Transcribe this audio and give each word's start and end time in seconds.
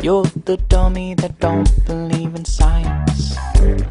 You're 0.00 0.30
the 0.44 0.56
dummy 0.68 1.14
that 1.16 1.40
don't 1.40 1.68
believe 1.84 2.36
in 2.36 2.44
science. 2.44 3.36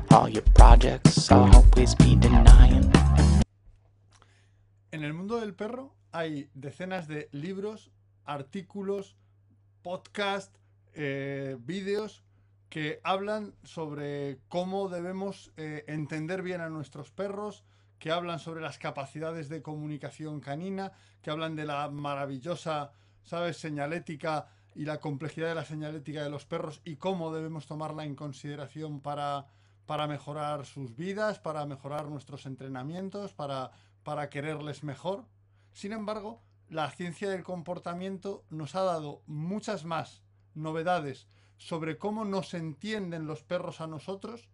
All 0.09 0.29
your 0.29 0.43
projects 0.53 1.29
I'll 1.29 1.53
always 1.53 1.95
be 1.95 2.15
denying. 2.15 2.89
En 4.91 5.03
el 5.03 5.13
mundo 5.13 5.41
del 5.41 5.53
perro 5.53 5.93
hay 6.13 6.49
decenas 6.53 7.09
de 7.09 7.27
libros, 7.33 7.91
artículos, 8.23 9.17
podcasts, 9.83 10.57
eh, 10.93 11.57
vídeos 11.59 12.23
que 12.69 13.01
hablan 13.03 13.53
sobre 13.63 14.39
cómo 14.47 14.87
debemos 14.87 15.51
eh, 15.57 15.83
entender 15.87 16.41
bien 16.41 16.61
a 16.61 16.69
nuestros 16.69 17.11
perros, 17.11 17.65
que 17.99 18.11
hablan 18.11 18.39
sobre 18.39 18.61
las 18.61 18.77
capacidades 18.77 19.49
de 19.49 19.61
comunicación 19.61 20.39
canina, 20.39 20.93
que 21.21 21.31
hablan 21.31 21.57
de 21.57 21.65
la 21.65 21.89
maravillosa, 21.89 22.91
¿sabes?, 23.23 23.57
señalética 23.57 24.47
y 24.77 24.85
la 24.85 24.99
complejidad 24.99 25.47
de 25.47 25.55
la 25.55 25.65
señalética 25.65 26.23
de 26.23 26.29
los 26.29 26.45
perros 26.45 26.81
y 26.85 26.97
cómo 26.97 27.33
debemos 27.33 27.65
tomarla 27.65 28.05
en 28.05 28.15
consideración 28.15 29.01
para, 29.01 29.47
para 29.87 30.05
mejorar 30.05 30.67
sus 30.67 30.95
vidas, 30.95 31.39
para 31.39 31.65
mejorar 31.65 32.05
nuestros 32.05 32.45
entrenamientos, 32.45 33.33
para, 33.33 33.71
para 34.03 34.29
quererles 34.29 34.83
mejor. 34.83 35.25
Sin 35.73 35.93
embargo, 35.93 36.43
la 36.69 36.91
ciencia 36.91 37.27
del 37.27 37.43
comportamiento 37.43 38.45
nos 38.51 38.75
ha 38.75 38.83
dado 38.83 39.23
muchas 39.25 39.83
más 39.83 40.21
novedades 40.53 41.27
sobre 41.57 41.97
cómo 41.97 42.23
nos 42.23 42.53
entienden 42.53 43.25
los 43.25 43.41
perros 43.41 43.81
a 43.81 43.87
nosotros 43.87 44.47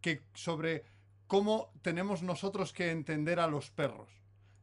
que 0.00 0.26
sobre 0.34 0.84
cómo 1.28 1.70
tenemos 1.82 2.24
nosotros 2.24 2.72
que 2.72 2.90
entender 2.90 3.38
a 3.38 3.46
los 3.46 3.70
perros. 3.70 4.10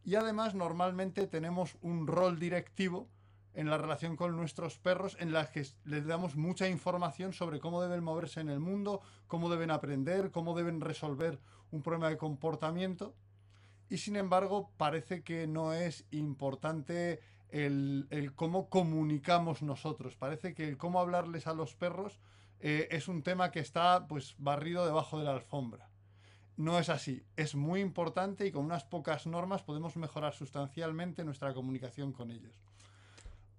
Y 0.03 0.15
además 0.15 0.55
normalmente 0.55 1.25
tenemos 1.25 1.77
un 1.79 2.05
rol 2.05 2.37
directivo 2.37 3.07
en 3.53 3.69
la 3.69 3.77
relación 3.77 4.15
con 4.15 4.35
nuestros 4.35 4.77
perros 4.77 5.17
en 5.19 5.33
la 5.33 5.51
que 5.51 5.65
les 5.85 6.05
damos 6.05 6.35
mucha 6.35 6.67
información 6.67 7.33
sobre 7.33 7.59
cómo 7.59 7.81
deben 7.81 8.03
moverse 8.03 8.41
en 8.41 8.49
el 8.49 8.59
mundo, 8.59 9.01
cómo 9.27 9.49
deben 9.49 9.71
aprender, 9.71 10.31
cómo 10.31 10.55
deben 10.55 10.81
resolver 10.81 11.39
un 11.71 11.81
problema 11.81 12.09
de 12.09 12.17
comportamiento. 12.17 13.15
Y 13.89 13.97
sin 13.97 14.15
embargo 14.15 14.71
parece 14.77 15.23
que 15.23 15.47
no 15.47 15.73
es 15.73 16.05
importante 16.11 17.21
el, 17.49 18.31
cómo 18.35 18.69
comunicamos 18.69 19.61
nosotros. 19.61 20.15
Parece 20.15 20.53
que 20.53 20.67
el 20.67 20.77
cómo 20.77 20.99
hablarles 20.99 21.47
a 21.47 21.53
los 21.53 21.75
perros 21.75 22.19
eh, 22.59 22.87
es 22.91 23.07
un 23.07 23.23
tema 23.23 23.51
que 23.51 23.59
está 23.59 24.07
pues 24.07 24.35
barrido 24.37 24.85
debajo 24.85 25.17
de 25.17 25.25
la 25.25 25.31
alfombra. 25.31 25.89
No 26.55 26.77
es 26.77 26.89
así, 26.89 27.23
es 27.37 27.55
muy 27.55 27.79
importante 27.79 28.45
y 28.45 28.51
con 28.51 28.65
unas 28.65 28.83
pocas 28.83 29.25
normas 29.25 29.63
podemos 29.63 29.95
mejorar 29.95 30.33
sustancialmente 30.33 31.23
nuestra 31.23 31.53
comunicación 31.53 32.11
con 32.11 32.31
ellos. 32.31 32.53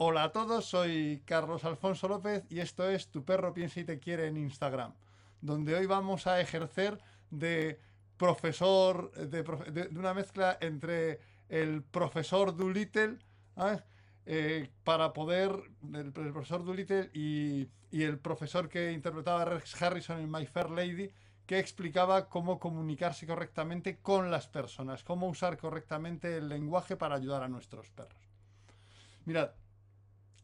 Hola 0.03 0.25
a 0.25 0.33
todos, 0.33 0.65
soy 0.65 1.23
Carlos 1.27 1.63
Alfonso 1.67 2.09
López 2.09 2.47
y 2.49 2.61
esto 2.61 2.89
es 2.89 3.09
Tu 3.09 3.23
perro 3.23 3.53
piensa 3.53 3.81
y 3.81 3.85
te 3.85 3.99
quiere 3.99 4.29
en 4.29 4.39
Instagram, 4.39 4.95
donde 5.43 5.75
hoy 5.75 5.85
vamos 5.85 6.27
a 6.27 6.41
ejercer 6.41 6.99
de 7.31 7.79
profesor, 8.17 9.13
de, 9.13 9.89
una 9.95 10.15
mezcla 10.15 10.57
entre 10.63 11.21
el 11.51 11.83
profesor 11.83 12.57
Doolittle 12.57 13.19
¿ah? 13.57 13.79
Eh, 14.25 14.71
para 14.85 15.13
poder, 15.13 15.51
el, 15.93 16.15
el 16.17 16.33
profesor 16.33 16.65
Doolittle 16.65 17.11
y, 17.13 17.69
y 17.91 18.03
el 18.03 18.19
profesor 18.19 18.71
que 18.71 18.93
interpretaba 18.93 19.43
a 19.43 19.45
Rex 19.45 19.83
Harrison 19.83 20.19
en 20.19 20.31
My 20.31 20.47
Fair 20.47 20.71
Lady, 20.71 21.11
que 21.45 21.59
explicaba 21.59 22.31
cómo 22.31 22.59
comunicarse 22.59 23.27
correctamente 23.27 23.99
con 23.99 24.31
las 24.31 24.49
personas, 24.49 25.05
cómo 25.05 25.29
usar 25.29 25.59
correctamente 25.59 26.39
el 26.39 26.49
lenguaje 26.49 26.97
para 26.97 27.17
ayudar 27.17 27.43
a 27.43 27.49
nuestros 27.49 27.91
perros. 27.91 28.31
Mirad, 29.27 29.51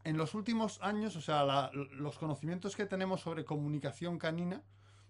en 0.03 0.17
los 0.17 0.33
últimos 0.35 0.81
años, 0.81 1.15
o 1.15 1.21
sea, 1.21 1.69
los 1.73 2.17
conocimientos 2.17 2.75
que 2.75 2.85
tenemos 2.85 3.21
sobre 3.21 3.45
comunicación 3.45 4.17
canina 4.17 4.63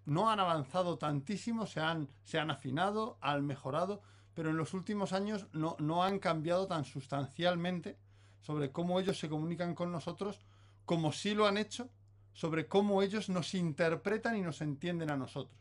no 0.06 0.30
han 0.30 0.40
avanzado 0.40 0.98
tantísimo, 0.98 1.66
se 1.68 1.80
han, 1.82 2.10
se 2.24 2.40
han 2.40 2.50
afinado, 2.50 3.18
han 3.22 3.46
mejorado, 3.46 4.02
pero 4.34 4.50
en 4.50 4.58
los 4.58 4.74
últimos 4.74 5.14
años 5.14 5.48
no, 5.52 5.76
no 5.80 6.04
han 6.04 6.20
cambiado 6.20 6.68
tan 6.68 6.86
sustancialmente 6.86 7.98
sobre 8.40 8.72
cómo 8.72 9.00
ellos 9.00 9.20
se 9.20 9.30
comunican 9.30 9.76
con 9.76 9.92
nosotros 9.92 10.40
como 10.86 11.12
sí 11.12 11.34
lo 11.36 11.48
han 11.48 11.58
hecho 11.58 11.90
sobre 12.34 12.68
cómo 12.68 13.02
ellos 13.02 13.30
nos 13.30 13.54
interpretan 13.56 14.38
y 14.38 14.42
nos 14.42 14.62
entienden 14.62 15.10
a 15.10 15.18
nosotros. 15.18 15.60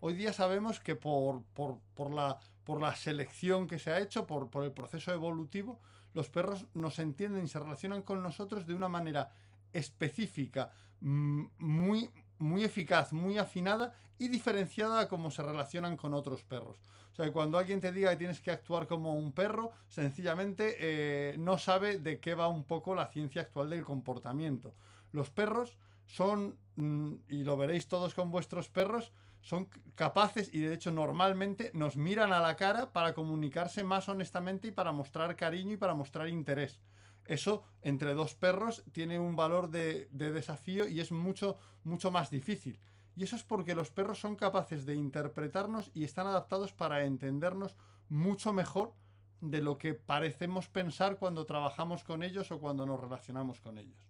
Hoy 0.00 0.14
día 0.14 0.32
sabemos 0.32 0.80
que 0.80 0.96
por, 0.96 1.42
por- 1.54 1.78
por 1.94 2.12
la, 2.12 2.38
por 2.64 2.80
la 2.80 2.94
selección 2.96 3.66
que 3.66 3.78
se 3.78 3.90
ha 3.92 4.00
hecho, 4.00 4.26
por 4.26 4.48
el 4.64 4.72
proceso 4.72 5.12
evolutivo, 5.12 5.80
los 6.14 6.28
perros 6.28 6.66
nos 6.74 6.98
entienden 6.98 7.44
y 7.44 7.48
se 7.48 7.58
relacionan 7.58 8.02
con 8.02 8.22
nosotros 8.22 8.66
de 8.66 8.74
una 8.74 8.88
manera 8.88 9.30
específica, 9.72 10.70
mm, 11.00 11.44
muy, 11.58 12.10
muy 12.38 12.64
eficaz, 12.64 13.12
muy 13.12 13.38
afinada 13.38 13.94
y 14.18 14.28
diferenciada 14.28 15.00
a 15.00 15.30
se 15.30 15.42
relacionan 15.42 15.96
con 15.96 16.14
otros 16.14 16.42
perros. 16.42 16.76
O 17.12 17.14
sea, 17.14 17.26
que 17.26 17.32
cuando 17.32 17.58
alguien 17.58 17.80
te 17.80 17.92
diga 17.92 18.10
que 18.10 18.16
tienes 18.16 18.40
que 18.40 18.50
actuar 18.50 18.86
como 18.86 19.14
un 19.14 19.32
perro, 19.32 19.72
sencillamente 19.88 20.76
eh, 20.78 21.36
no 21.38 21.58
sabe 21.58 21.98
de 21.98 22.20
qué 22.20 22.34
va 22.34 22.48
un 22.48 22.64
poco 22.64 22.94
la 22.94 23.06
ciencia 23.06 23.42
actual 23.42 23.70
del 23.70 23.84
comportamiento. 23.84 24.74
Los 25.12 25.30
perros 25.30 25.78
son, 26.06 26.56
mm, 26.76 27.12
y 27.28 27.44
lo 27.44 27.56
veréis 27.56 27.88
todos 27.88 28.14
con 28.14 28.30
vuestros 28.30 28.68
perros, 28.68 29.12
son 29.40 29.68
capaces 29.94 30.52
y 30.52 30.60
de 30.60 30.74
hecho 30.74 30.90
normalmente 30.90 31.70
nos 31.74 31.96
miran 31.96 32.32
a 32.32 32.40
la 32.40 32.56
cara 32.56 32.92
para 32.92 33.14
comunicarse 33.14 33.84
más 33.84 34.08
honestamente 34.08 34.68
y 34.68 34.72
para 34.72 34.92
mostrar 34.92 35.36
cariño 35.36 35.74
y 35.74 35.76
para 35.76 35.94
mostrar 35.94 36.28
interés. 36.28 36.80
Eso 37.24 37.62
entre 37.82 38.14
dos 38.14 38.34
perros 38.34 38.84
tiene 38.92 39.18
un 39.18 39.36
valor 39.36 39.70
de, 39.70 40.08
de 40.10 40.32
desafío 40.32 40.88
y 40.88 41.00
es 41.00 41.12
mucho, 41.12 41.58
mucho 41.84 42.10
más 42.10 42.30
difícil. 42.30 42.80
Y 43.16 43.24
eso 43.24 43.36
es 43.36 43.42
porque 43.42 43.74
los 43.74 43.90
perros 43.90 44.18
son 44.20 44.36
capaces 44.36 44.86
de 44.86 44.94
interpretarnos 44.94 45.90
y 45.92 46.04
están 46.04 46.26
adaptados 46.26 46.72
para 46.72 47.04
entendernos 47.04 47.76
mucho 48.08 48.52
mejor 48.52 48.94
de 49.40 49.60
lo 49.60 49.78
que 49.78 49.94
parecemos 49.94 50.68
pensar 50.68 51.18
cuando 51.18 51.46
trabajamos 51.46 52.04
con 52.04 52.22
ellos 52.22 52.50
o 52.50 52.60
cuando 52.60 52.86
nos 52.86 53.00
relacionamos 53.00 53.60
con 53.60 53.78
ellos. 53.78 54.07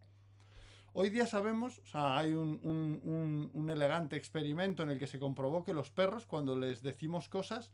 Hoy 1.01 1.11
día 1.11 1.29
sabemos, 1.29 1.79
o 1.79 1.87
sea, 1.87 2.19
hay 2.19 2.33
un, 2.33 3.69
elegante 3.71 4.17
experimento 4.17 4.83
en 4.83 4.91
el 4.91 4.99
que 4.99 5.07
se 5.07 5.21
comprobó 5.21 5.63
que 5.63 5.73
los 5.73 5.93
perros, 5.93 6.27
cuando 6.27 6.59
les 6.59 6.83
decimos 6.83 7.29
cosas, 7.29 7.71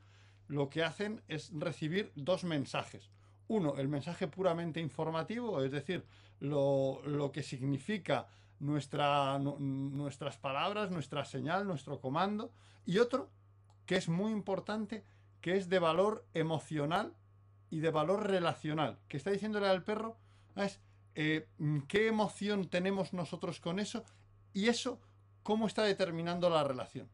lo 0.47 0.69
que 0.69 0.85
hacen 0.85 1.23
es 1.27 1.51
recibir 1.55 2.12
dos 2.17 2.45
mensajes. 2.45 3.09
Uno, 3.49 3.77
el 3.79 3.89
mensaje 3.89 4.29
puramente 4.29 4.79
informativo, 4.79 5.62
es 5.62 5.73
decir, 5.73 6.05
lo, 6.39 7.01
que 7.33 7.43
significa 7.43 8.27
nuestra, 8.61 9.39
nu- 9.39 9.56
nuestras 9.59 10.37
palabras, 10.37 10.91
nuestra 10.91 11.25
señal, 11.25 11.67
nuestro 11.67 12.03
comando. 12.03 12.53
Y 12.85 12.99
otro, 12.99 13.31
que 13.87 13.97
es 13.97 14.11
muy 14.11 14.33
importante, 14.33 15.03
que 15.41 15.56
es 15.56 15.71
de 15.71 15.79
valor 15.79 16.27
emocional 16.35 17.15
y 17.71 17.81
de 17.81 17.91
valor 17.91 18.27
relacional. 18.27 18.99
Que 19.09 19.17
está 19.17 19.31
diciéndole 19.31 19.67
al 19.67 19.83
perro, 19.83 20.19
"Ah, 20.56 20.67
es 20.67 20.79
eh, 21.14 21.47
mm, 21.58 21.80
qué 21.88 22.08
emoción 22.08 22.69
tenemos 22.69 23.12
nosotros 23.12 23.60
con 23.60 23.78
eso 23.78 24.04
y 24.52 24.69
eso 24.69 25.00
cómo 25.42 25.66
está 25.66 25.82
determinando 25.82 26.48
la 26.50 26.64
relación. 26.64 27.08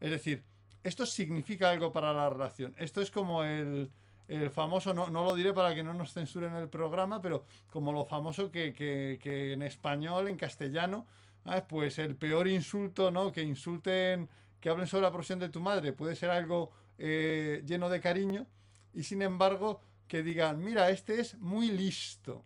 Es 0.00 0.10
decir, 0.10 0.44
esto 0.82 1.06
significa 1.06 1.70
algo 1.70 1.92
para 1.92 2.12
la 2.12 2.28
relación. 2.30 2.74
Esto 2.78 3.00
es 3.00 3.10
como 3.10 3.44
el, 3.44 3.90
el 4.28 4.50
famoso, 4.50 4.94
no, 4.94 5.08
no 5.10 5.24
lo 5.24 5.34
diré 5.34 5.52
para 5.52 5.74
que 5.74 5.82
no 5.82 5.94
nos 5.94 6.12
censuren 6.12 6.54
el 6.54 6.68
programa, 6.68 7.20
pero 7.20 7.44
como 7.70 7.92
lo 7.92 8.04
famoso 8.04 8.50
que, 8.50 8.72
que- 8.72 9.18
que 9.22 9.52
en 9.52 9.62
español, 9.62 10.28
en 10.28 10.36
castellano, 10.36 11.06
pues 11.68 11.98
el 11.98 12.14
peor 12.16 12.46
insulto, 12.48 13.10
¿no? 13.10 13.32
Que 13.32 13.42
insulten, 13.42 14.28
que 14.60 14.68
hablen 14.68 14.86
sobre 14.86 15.02
la 15.04 15.10
profesión 15.12 15.38
de 15.38 15.48
tu 15.48 15.60
madre, 15.60 15.92
puede 15.92 16.14
ser 16.14 16.30
algo 16.30 16.70
eh, 16.98 17.62
lleno 17.66 17.88
de 17.88 18.00
cariño 18.00 18.46
y 18.92 19.02
sin 19.04 19.22
embargo 19.22 19.80
que 20.08 20.22
digan, 20.22 20.62
mira, 20.62 20.90
este 20.90 21.20
es 21.20 21.38
muy 21.38 21.70
listo. 21.70 22.44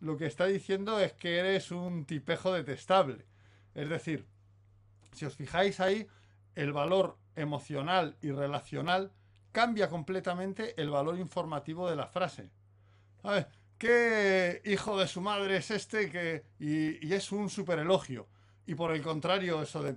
Lo 0.00 0.16
que 0.16 0.26
está 0.26 0.46
diciendo 0.46 1.00
es 1.00 1.12
que 1.14 1.38
eres 1.38 1.70
un 1.70 2.04
tipejo 2.04 2.52
detestable. 2.52 3.26
Es 3.74 3.88
decir, 3.88 4.26
si 5.12 5.24
os 5.24 5.34
fijáis 5.34 5.80
ahí, 5.80 6.06
el 6.54 6.72
valor 6.72 7.18
emocional 7.34 8.16
y 8.20 8.30
relacional 8.30 9.12
cambia 9.52 9.88
completamente 9.88 10.80
el 10.80 10.90
valor 10.90 11.18
informativo 11.18 11.88
de 11.88 11.96
la 11.96 12.06
frase. 12.06 12.50
¿qué 13.78 14.62
hijo 14.64 14.98
de 14.98 15.08
su 15.08 15.20
madre 15.20 15.56
es 15.56 15.70
este 15.70 16.10
que... 16.10 16.44
y, 16.58 17.06
y 17.06 17.14
es 17.14 17.32
un 17.32 17.50
super 17.50 17.78
elogio? 17.78 18.28
Y 18.66 18.74
por 18.74 18.92
el 18.92 19.02
contrario, 19.02 19.62
eso 19.62 19.82
de... 19.82 19.96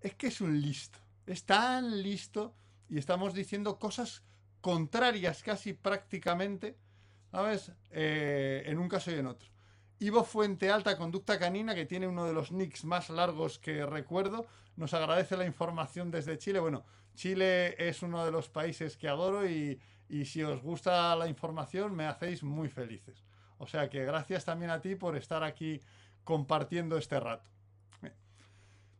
Es 0.00 0.14
que 0.14 0.28
es 0.28 0.40
un 0.40 0.60
listo. 0.60 0.98
Es 1.26 1.44
tan 1.44 2.02
listo 2.02 2.54
y 2.88 2.98
estamos 2.98 3.34
diciendo 3.34 3.78
cosas 3.78 4.22
contrarias 4.60 5.42
casi 5.42 5.72
prácticamente, 5.72 6.76
¿sabes? 7.36 7.70
Eh, 7.90 8.62
en 8.64 8.78
un 8.78 8.88
caso 8.88 9.10
y 9.10 9.14
en 9.16 9.26
otro. 9.26 9.50
Ivo 9.98 10.24
Fuente 10.24 10.70
Alta 10.70 10.96
Conducta 10.96 11.38
Canina, 11.38 11.74
que 11.74 11.84
tiene 11.84 12.08
uno 12.08 12.24
de 12.24 12.32
los 12.32 12.50
nicks 12.50 12.86
más 12.86 13.10
largos 13.10 13.58
que 13.58 13.84
recuerdo, 13.84 14.46
nos 14.76 14.94
agradece 14.94 15.36
la 15.36 15.44
información 15.44 16.10
desde 16.10 16.38
Chile. 16.38 16.60
Bueno, 16.60 16.86
Chile 17.14 17.74
es 17.76 18.00
uno 18.02 18.24
de 18.24 18.30
los 18.30 18.48
países 18.48 18.96
que 18.96 19.06
adoro 19.06 19.46
y, 19.46 19.78
y 20.08 20.24
si 20.24 20.42
os 20.42 20.62
gusta 20.62 21.14
la 21.14 21.28
información 21.28 21.94
me 21.94 22.06
hacéis 22.06 22.42
muy 22.42 22.70
felices. 22.70 23.22
O 23.58 23.66
sea 23.66 23.90
que 23.90 24.06
gracias 24.06 24.46
también 24.46 24.70
a 24.70 24.80
ti 24.80 24.94
por 24.94 25.14
estar 25.14 25.44
aquí 25.44 25.82
compartiendo 26.24 26.96
este 26.96 27.20
rato. 27.20 27.50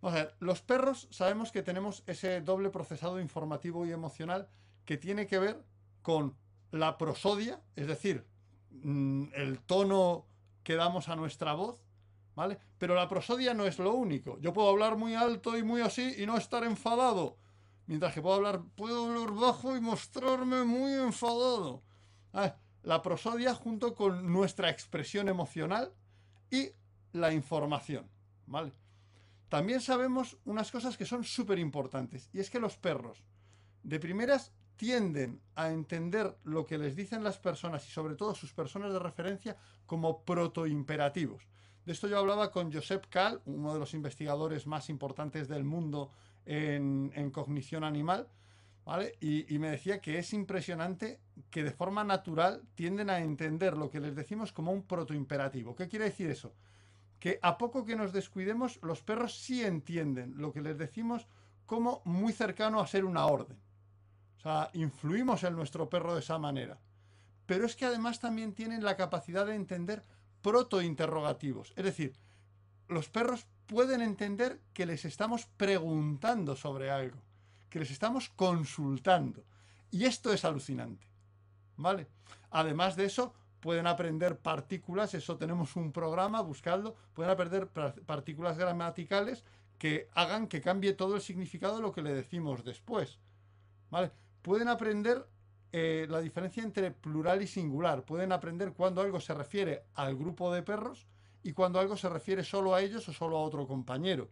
Vamos 0.03 0.21
a 0.21 0.25
ver, 0.25 0.35
los 0.41 0.61
perros 0.61 1.09
sabemos 1.11 1.53
que 1.53 1.63
tenemos 1.63 2.05
ese 2.07 2.43
doble 2.43 2.69
procesado 2.69 3.19
informativo 3.19 3.87
y 3.87 3.93
emocional 3.93 4.47
que 4.85 4.99
tiene 4.99 5.27
que 5.27 5.39
ver 5.39 5.65
con 6.03 6.37
la 6.71 6.99
prosodia, 6.99 7.61
es 7.75 7.87
decir, 7.87 8.27
mm, 8.71 9.27
el 9.35 9.61
tono 9.61 10.27
que 10.63 10.75
damos 10.75 11.09
a 11.09 11.17
nuestra 11.17 11.55
voz, 11.55 11.81
¿vale? 12.35 12.59
Pero 12.79 12.95
la 12.95 13.09
prosodia 13.09 13.55
no 13.55 13.65
es 13.65 13.79
lo 13.79 13.93
único. 13.95 14.39
Yo 14.41 14.53
puedo 14.53 14.69
hablar 14.69 14.97
muy 14.97 15.15
alto 15.15 15.57
y 15.57 15.63
muy 15.63 15.81
así 15.81 16.15
y 16.19 16.27
no 16.27 16.37
estar 16.37 16.65
enfadado. 16.65 17.39
Mientras 17.87 18.13
que 18.13 18.21
puedo 18.21 18.37
hablar, 18.37 18.63
puedo 18.75 19.07
hablar 19.07 19.33
bajo 19.33 19.77
y 19.77 19.81
mostrarme 19.81 20.65
muy 20.65 20.93
enfadado. 20.93 21.83
La 22.83 23.03
prosodia 23.03 23.55
junto 23.55 23.95
con 23.95 24.31
nuestra 24.33 24.71
expresión 24.71 25.29
emocional 25.29 25.93
y 26.51 26.71
la 27.13 27.33
información, 27.33 28.09
¿vale? 28.47 28.73
También 29.49 29.81
sabemos 29.81 30.37
unas 30.45 30.71
cosas 30.71 30.97
que 30.97 31.07
son 31.07 31.25
súper 31.25 31.59
importantes, 31.59 32.29
y 32.33 32.41
es 32.41 32.51
que 32.51 32.61
los 32.61 32.77
perros, 32.77 33.25
de 33.83 33.99
primeras, 34.01 34.53
tienden 34.77 35.41
a 35.55 35.71
entender 35.71 36.37
lo 36.45 36.67
que 36.67 36.79
les 36.79 36.95
dicen 36.95 37.25
las 37.25 37.39
personas 37.39 37.87
y 37.89 37.91
sobre 37.91 38.15
todo 38.15 38.35
sus 38.35 38.53
personas 38.53 38.93
de 38.93 38.99
referencia 38.99 39.57
como 39.87 40.23
protoimperativos. 40.23 41.49
De 41.85 41.93
esto 41.93 42.09
yo 42.09 42.19
hablaba 42.19 42.51
con 42.51 42.73
Josep 42.73 43.07
Kahl, 43.09 43.41
uno 43.47 43.73
de 43.73 43.79
los 43.79 43.95
investigadores 43.95 44.67
más 44.67 44.91
importantes 44.91 45.49
del 45.49 45.65
mundo 45.65 46.11
en, 46.45 47.31
cognición 47.31 47.85
animal, 47.85 48.29
¿vale? 48.85 49.15
Y, 49.21 49.53
y, 49.55 49.59
me 49.59 49.71
decía 49.71 50.01
que 50.01 50.19
es 50.19 50.33
impresionante 50.33 51.21
que 51.51 51.63
de 51.63 51.71
forma 51.71 52.05
natural 52.05 52.63
tienden 52.75 53.09
a 53.11 53.21
entender 53.21 53.77
lo 53.77 53.91
que 53.91 54.01
les 54.01 54.17
decimos 54.17 54.53
como 54.53 54.73
un 54.73 54.83
protoimperativo. 54.83 55.75
¿Qué 55.77 55.89
quiere 55.89 56.07
decir 56.07 56.31
eso? 56.31 56.55
Que 57.21 57.39
a 57.43 57.57
poco 57.57 57.85
que 57.85 57.97
nos 57.97 58.13
descuidemos, 58.13 58.81
los 58.83 59.03
perros 59.03 59.39
sí 59.39 59.65
entienden 59.65 60.35
lo 60.37 60.53
que 60.53 60.61
les 60.63 60.79
decimos 60.79 61.27
como 61.67 62.03
muy 62.05 62.33
cercano 62.33 62.81
a 62.81 62.87
ser 62.87 63.05
una 63.05 63.27
orden. 63.27 63.59
Sea, 64.47 64.71
influimos 64.75 65.43
en 65.43 65.57
nuestro 65.57 65.91
perro 65.91 66.15
de 66.15 66.21
esa 66.21 66.39
manera. 66.39 66.79
Pero 67.47 67.67
es 67.67 67.75
que 67.75 67.85
además 67.85 68.21
también 68.21 68.55
tienen 68.55 68.85
la 68.85 68.97
capacidad 68.97 69.45
de 69.45 69.57
entender 69.57 70.05
protointerrogativos. 70.41 71.73
Es 71.75 71.85
decir, 71.85 72.15
los 72.87 73.09
perros 73.09 73.49
pueden 73.67 74.03
entender 74.03 74.61
que 74.73 74.87
les 74.87 75.05
estamos 75.05 75.47
preguntando 75.57 76.55
sobre 76.55 76.93
algo, 76.93 77.21
que 77.69 77.81
les 77.81 77.91
estamos 77.91 78.29
consultando. 78.37 79.43
Y 79.91 80.05
esto 80.05 80.33
es 80.33 80.45
alucinante. 80.45 81.09
¿Vale? 81.77 82.07
Además 82.51 82.95
de 82.95 83.07
eso, 83.07 83.35
pueden 83.59 83.89
aprender 83.89 84.39
partículas, 84.39 85.13
eso 85.15 85.37
tenemos 85.39 85.75
un 85.75 85.91
programa, 85.91 86.41
buscadlo, 86.41 86.95
pueden 87.15 87.33
aprender 87.33 87.67
partículas 87.67 88.57
gramaticales 88.57 89.43
que 89.77 90.09
hagan 90.15 90.47
que 90.47 90.61
cambie 90.61 90.93
todo 90.93 91.17
el 91.17 91.21
significado 91.21 91.75
de 91.75 91.83
lo 91.83 91.91
que 91.91 92.03
le 92.03 92.15
decimos 92.15 92.65
después. 92.65 93.19
¿Vale? 93.91 94.13
Pueden 94.47 94.69
aprender 94.69 95.27
eh, 95.73 96.07
la 96.09 96.21
diferencia 96.21 96.63
entre 96.63 96.93
plural 96.93 97.43
y 97.43 97.49
singular, 97.49 98.05
pueden 98.05 98.31
aprender 98.31 98.75
cuando 98.75 99.01
algo 99.01 99.19
se 99.19 99.35
refiere 99.35 99.87
al 99.95 100.15
grupo 100.15 100.55
de 100.55 100.63
perros 100.63 101.09
y 101.43 101.53
cuando 101.53 101.81
algo 101.81 101.97
se 101.97 102.09
refiere 102.09 102.45
solo 102.45 102.73
a 102.73 102.81
ellos 102.81 103.09
o 103.09 103.13
solo 103.13 103.39
a 103.39 103.41
otro 103.41 103.67
compañero. 103.67 104.31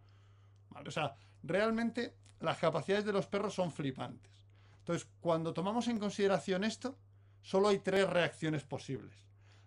O 0.86 0.90
sea, 0.92 1.16
realmente 1.42 2.14
las 2.38 2.58
capacidades 2.58 3.04
de 3.04 3.12
los 3.12 3.26
perros 3.26 3.54
son 3.54 3.72
flipantes. 3.72 4.30
Entonces, 4.78 5.08
cuando 5.20 5.52
tomamos 5.52 5.88
en 5.88 5.98
consideración 5.98 6.62
esto, 6.62 6.96
solo 7.42 7.66
hay 7.66 7.80
tres 7.80 8.08
reacciones 8.08 8.62
posibles. 8.62 9.16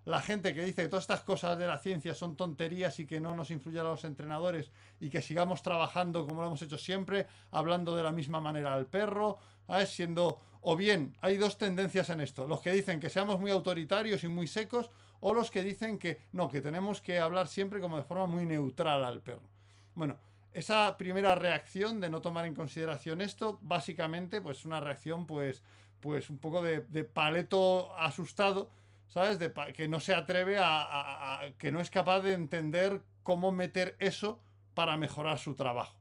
La 0.08 0.22
gente 0.22 0.54
que 0.54 0.64
dice 0.64 0.84
que 0.84 0.88
todas 0.88 1.04
estas 1.04 1.20
cosas 1.20 1.60
de 1.60 1.68
la 1.68 1.80
ciencia 1.80 2.16
son 2.16 2.38
tonterías 2.38 2.98
y 3.02 3.06
que 3.06 3.20
no 3.20 3.36
nos 3.36 3.52
influyen 3.52 3.82
a 3.82 3.90
los 3.90 4.06
entrenadores 4.06 4.72
y 5.02 5.10
que 5.10 5.22
sigamos 5.22 5.62
trabajando 5.62 6.26
como 6.26 6.40
lo 6.40 6.48
hemos 6.48 6.62
hecho 6.62 6.78
siempre, 6.78 7.28
hablando 7.52 7.94
de 7.94 8.04
la 8.04 8.14
misma 8.14 8.40
manera 8.40 8.74
al 8.74 8.86
perro, 8.86 9.38
siendo... 9.86 10.40
O 10.62 10.78
bien, 10.78 11.18
hay 11.20 11.36
dos 11.36 11.58
tendencias 11.58 12.10
en 12.10 12.22
esto. 12.22 12.48
Los 12.48 12.62
que 12.62 12.72
dicen 12.72 13.02
que 13.02 13.10
seamos 13.10 13.38
muy 13.38 13.52
autoritarios 13.52 14.24
y 14.24 14.30
muy 14.30 14.48
secos 14.48 14.92
o 15.20 15.34
los 15.34 15.52
que 15.52 15.62
dicen 15.62 16.00
que 16.00 16.22
no, 16.32 16.48
que 16.48 16.62
tenemos 16.62 17.02
que 17.02 17.20
hablar 17.20 17.50
siempre 17.50 17.82
como 17.82 17.98
de 17.98 18.04
forma 18.04 18.28
muy 18.28 18.46
neutral 18.46 19.04
al 19.04 19.22
perro. 19.22 19.50
Bueno, 19.94 20.18
esa 20.54 20.96
primera 20.98 21.36
reacción 21.36 22.00
de 22.00 22.10
no 22.10 22.22
tomar 22.22 22.46
en 22.46 22.56
consideración 22.56 23.20
esto, 23.20 23.60
básicamente, 23.62 24.40
pues 24.40 24.64
una 24.64 24.80
reacción, 24.80 25.28
pues, 25.28 25.64
pues 26.00 26.30
un 26.30 26.38
poco 26.38 26.62
de, 26.62 27.04
paleto 27.04 27.94
asustado, 27.98 28.70
¿sabes? 29.08 29.40
Que 29.74 29.88
no 29.88 30.00
se 30.00 30.14
atreve 30.14 30.58
a, 30.60 31.42
que 31.58 31.72
no 31.72 31.80
es 31.80 31.90
capaz 31.90 32.22
de 32.22 32.34
entender 32.34 33.02
cómo 33.24 33.52
meter 33.52 33.96
eso 34.00 34.42
para 34.74 34.98
mejorar 34.98 35.40
su 35.40 35.56
trabajo. 35.56 35.98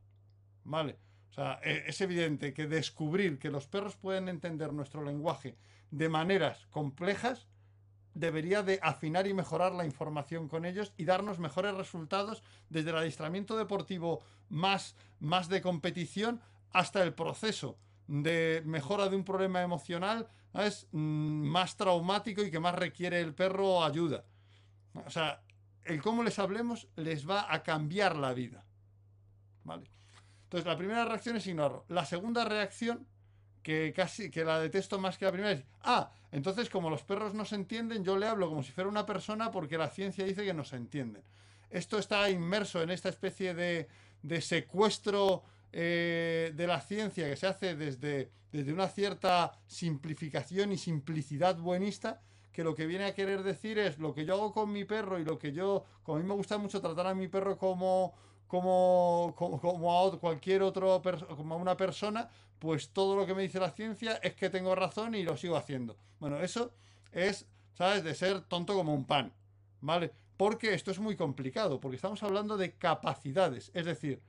¿Vale? 0.64 0.99
O 1.31 1.32
sea, 1.32 1.61
e, 1.62 1.85
es 1.87 2.00
evidente 2.00 2.53
que 2.53 2.67
descubrir 2.67 3.38
que 3.38 3.50
los 3.50 3.67
perros 3.67 3.97
pueden 3.97 4.29
entender 4.29 4.73
nuestro 4.73 5.05
lenguaje 5.05 5.56
de 5.91 6.08
maneras 6.08 6.67
complejas 6.70 7.47
debería 8.14 8.62
de 8.62 8.81
afinar 8.82 9.26
y 9.26 9.35
mejorar 9.35 9.73
la 9.73 9.85
información 9.85 10.49
con 10.49 10.64
ellos 10.64 10.93
y 10.97 11.05
darnos 11.05 11.38
mejores 11.38 11.75
resultados 11.75 12.43
desde 12.70 12.91
el 12.91 12.97
adiestramiento 12.97 13.59
deportivo 13.59 14.23
más, 14.49 14.97
más 15.20 15.49
de 15.49 15.61
competición 15.61 16.41
hasta 16.73 17.02
el 17.02 17.12
proceso 17.12 17.79
de 18.09 18.62
mejora 18.64 19.09
de 19.09 19.17
un 19.17 19.25
problema 19.25 19.62
emocional 19.62 20.29
es 20.54 20.88
mm, 20.93 20.98
más 20.98 21.76
traumático 21.76 22.43
y 22.43 22.50
que 22.50 22.60
más 22.60 22.75
requiere 22.75 23.20
el 23.20 23.34
perro 23.34 23.84
ayuda. 23.84 24.25
O 25.06 25.10
sea, 25.10 25.43
el 25.84 26.00
cómo 26.02 26.22
les 26.22 26.38
hablemos 26.38 26.88
les 26.96 27.28
va 27.28 27.52
a 27.52 27.62
cambiar 27.62 28.16
la 28.16 28.32
vida. 28.32 28.64
¿Vale? 29.64 29.90
Entonces, 30.44 30.66
la 30.66 30.76
primera 30.76 31.04
reacción 31.04 31.37
es 31.37 31.46
ignorarlo. 31.46 31.84
La 31.88 32.04
segunda 32.04 32.44
reacción 32.44 33.06
que 33.66 33.93
casi 33.93 34.31
que 34.31 34.44
la 34.44 34.60
detesto 34.60 35.00
más 35.00 35.19
que 35.19 35.25
la 35.25 35.32
primera. 35.32 35.50
Es, 35.50 35.64
ah, 35.82 36.12
entonces 36.31 36.70
como 36.70 36.88
los 36.88 37.02
perros 37.02 37.34
no 37.34 37.44
se 37.44 37.56
entienden, 37.56 38.04
yo 38.04 38.16
le 38.16 38.28
hablo 38.28 38.49
como 38.49 38.62
si 38.62 38.70
fuera 38.70 38.88
una 38.88 39.04
persona 39.04 39.50
porque 39.50 39.76
la 39.76 39.88
ciencia 39.88 40.25
dice 40.25 40.44
que 40.44 40.54
no 40.54 40.62
se 40.62 40.76
entienden. 40.76 41.25
Esto 41.69 41.99
está 41.99 42.31
inmerso 42.31 42.81
en 42.81 42.90
esta 42.90 43.08
especie 43.08 43.54
de, 43.54 43.88
de 44.22 44.40
secuestro 44.40 45.42
eh, 45.78 46.52
de 46.55 46.67
la 46.67 46.81
ciencia 46.81 47.28
que 47.28 47.37
se 47.37 47.46
hace 47.46 47.76
desde, 47.76 48.31
desde 48.50 48.73
una 48.73 48.88
cierta 48.88 49.52
simplificación 49.67 50.73
y 50.73 50.78
simplicidad 50.78 51.58
buenista 51.58 52.23
que 52.50 52.64
lo 52.64 52.75
que 52.75 52.87
viene 52.87 53.05
a 53.05 53.14
querer 53.14 53.43
decir 53.43 53.78
es 53.78 53.99
lo 53.99 54.14
que 54.14 54.25
yo 54.25 54.37
hago 54.37 54.55
con 54.55 54.73
mi 54.73 54.87
perro 54.87 55.19
y 55.19 55.25
lo 55.26 55.38
que 55.38 55.52
yo, 55.52 55.84
como 56.02 56.17
a 56.17 56.20
mí 56.23 56.26
me 56.26 56.32
gusta 56.32 56.56
mucho 56.56 56.81
tratar 56.81 57.08
a 57.08 57.14
mi 57.14 57.28
perro 57.28 57.58
como, 57.58 58.14
como, 58.46 59.35
como, 59.37 60.09
a 60.09 60.18
cualquier 60.18 60.62
otro, 60.62 61.02
como 61.37 61.56
a 61.56 61.59
una 61.59 61.76
persona, 61.76 62.30
pues 62.59 62.88
todo 62.95 63.14
lo 63.14 63.26
que 63.26 63.35
me 63.35 63.42
dice 63.42 63.61
la 63.61 63.71
ciencia 63.71 64.14
es 64.23 64.35
que 64.35 64.49
tengo 64.49 64.75
razón 64.75 65.14
y 65.14 65.25
lo 65.25 65.37
sigo 65.37 65.59
haciendo. 65.59 65.99
Bueno, 66.18 66.40
eso 66.40 66.73
es, 67.12 67.45
¿sabes? 67.75 68.02
De 68.02 68.14
ser 68.14 68.40
tonto 68.40 68.73
como 68.73 68.95
un 68.95 69.04
pan, 69.04 69.30
¿vale? 69.83 70.11
Porque 70.38 70.73
esto 70.73 70.90
es 70.90 70.99
muy 70.99 71.16
complicado, 71.16 71.80
porque 71.80 71.97
estamos 71.97 72.23
hablando 72.23 72.56
de 72.56 72.73
capacidades, 72.73 73.71
es 73.75 73.85
decir, 73.85 74.23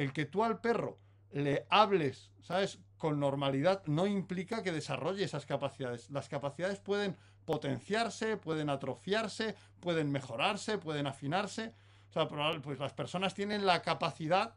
el 0.00 0.14
que 0.14 0.24
tú 0.24 0.42
al 0.42 0.62
perro 0.62 0.98
le 1.30 1.66
hables, 1.68 2.30
¿sabes? 2.40 2.78
Con 2.96 3.20
normalidad 3.20 3.82
no 3.84 4.06
implica 4.06 4.62
que 4.62 4.72
desarrolle 4.72 5.24
esas 5.24 5.44
capacidades. 5.44 6.08
Las 6.08 6.26
capacidades 6.30 6.80
pueden 6.80 7.18
potenciarse, 7.44 8.38
pueden 8.38 8.70
atrofiarse, 8.70 9.54
pueden 9.78 10.10
mejorarse, 10.10 10.78
pueden 10.78 11.06
afinarse. 11.06 11.74
O 12.08 12.12
sea, 12.14 12.28
pues 12.62 12.78
las 12.78 12.94
personas 12.94 13.34
tienen 13.34 13.66
la 13.66 13.82
capacidad 13.82 14.54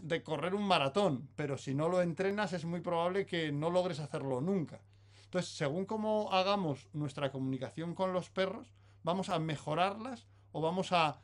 de 0.00 0.22
correr 0.22 0.54
un 0.54 0.64
maratón, 0.64 1.28
pero 1.34 1.58
si 1.58 1.74
no 1.74 1.88
lo 1.88 2.00
entrenas 2.00 2.52
es 2.52 2.64
muy 2.64 2.80
probable 2.80 3.26
que 3.26 3.50
no 3.50 3.70
logres 3.70 3.98
hacerlo 3.98 4.40
nunca. 4.40 4.80
Entonces, 5.24 5.50
según 5.50 5.86
cómo 5.86 6.32
hagamos 6.32 6.86
nuestra 6.92 7.32
comunicación 7.32 7.96
con 7.96 8.12
los 8.12 8.30
perros, 8.30 8.72
vamos 9.02 9.28
a 9.28 9.40
mejorarlas 9.40 10.28
o 10.52 10.60
vamos 10.60 10.92
a, 10.92 11.20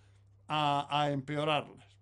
a 0.48 1.10
empeorarlas. 1.12 1.93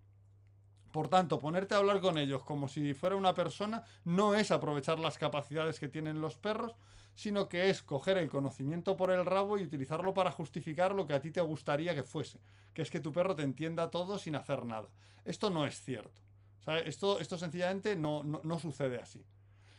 Por 0.93 1.09
tanto, 1.09 1.39
ponerte 1.39 1.75
a 1.75 1.79
hablar 1.79 2.01
con 2.01 2.19
ellos 2.19 2.45
como 2.45 2.69
si 2.69 2.93
fuera 2.93 3.17
una 3.17 3.33
persona 3.33 3.83
no 4.05 4.35
es 4.35 4.51
aprovechar 4.51 4.99
las 4.99 5.17
capacidades 5.17 5.81
que 5.81 5.89
tienen 5.89 6.21
los 6.21 6.37
perros, 6.37 6.77
sino 7.15 7.49
que 7.49 7.71
es 7.71 7.83
coger 7.83 8.19
el 8.19 8.29
conocimiento 8.29 8.95
por 8.95 9.11
el 9.11 9.25
rabo 9.25 9.57
y 9.57 9.63
utilizarlo 9.63 10.13
para 10.13 10.31
justificar 10.31 10.95
lo 10.95 11.07
que 11.07 11.15
a 11.15 11.21
ti 11.21 11.31
te 11.31 11.41
gustaría 11.41 11.95
que 11.95 12.03
fuese, 12.03 12.41
que 12.75 12.83
es 12.83 12.91
que 12.91 13.01
tu 13.01 13.11
perro 13.11 13.35
te 13.35 13.43
entienda 13.43 13.91
todo 13.91 14.19
sin 14.19 14.37
hacer 14.37 14.67
nada. 14.67 14.89
Esto 15.25 15.49
no 15.49 15.67
es 15.67 15.81
cierto. 15.81 16.21
Esto, 16.85 17.19
esto 17.19 17.39
sencillamente 17.39 17.97
no, 17.97 18.59
sucede 18.61 19.01
así. 19.01 19.25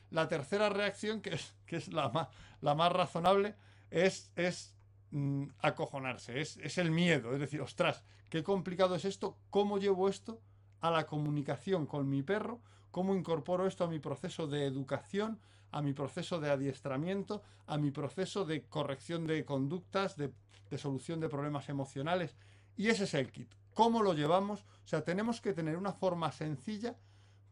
La 0.10 0.28
tercera 0.28 0.70
reacción, 0.70 1.22
que 1.22 1.36
es, 1.36 1.54
que 1.68 1.78
es 1.78 1.94
la, 1.94 2.10
más, 2.10 2.28
la 2.60 2.74
más 2.74 2.92
razonable, 2.92 3.56
es, 3.92 4.32
es 4.36 4.76
mm, 5.12 5.46
acojonarse, 5.60 6.42
es, 6.42 6.58
es 6.58 6.78
el 6.80 6.92
miedo, 6.92 7.34
es 7.34 7.40
decir, 7.40 7.62
ostras, 7.62 8.04
qué 8.30 8.44
complicado 8.44 8.96
es 8.96 9.06
esto, 9.06 9.38
cómo 9.50 9.78
llevo 9.78 10.10
esto 10.10 10.42
a 10.84 10.92
la 10.92 11.06
comunicación 11.06 11.86
con 11.86 12.10
mi 12.10 12.24
perro, 12.24 12.60
cómo 12.92 13.16
incorporo 13.16 13.66
esto 13.66 13.86
a 13.86 13.88
mi 13.88 14.00
proceso 14.00 14.48
de 14.48 14.66
educación, 14.66 15.40
a 15.72 15.82
mi 15.82 15.94
proceso 15.94 16.42
de 16.42 16.52
adiestramiento, 16.52 17.42
a 17.68 17.78
mi 17.78 17.90
proceso 17.90 18.44
de 18.44 18.64
corrección 18.66 19.26
de 19.26 19.46
conductas, 19.46 20.18
de, 20.18 20.34
solución 20.78 21.22
de 21.22 21.30
problemas 21.30 21.70
emocionales. 21.70 22.36
Y 22.76 22.90
ese 22.90 23.06
es 23.06 23.14
el 23.14 23.32
kit. 23.32 23.50
cómo 23.74 24.04
lo 24.04 24.14
llevamos. 24.14 24.66
O 24.84 24.88
sea, 24.88 25.06
tenemos 25.06 25.40
que 25.40 25.54
tener 25.54 25.78
una 25.78 25.94
forma 25.94 26.32
sencilla 26.34 26.98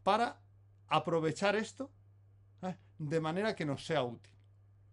para 0.02 0.38
aprovechar 0.88 1.56
esto 1.56 1.90
¿eh? 2.62 2.76
de 2.98 3.20
manera 3.20 3.56
que 3.56 3.64
nos 3.64 3.86
sea 3.86 4.02
útil. 4.02 4.34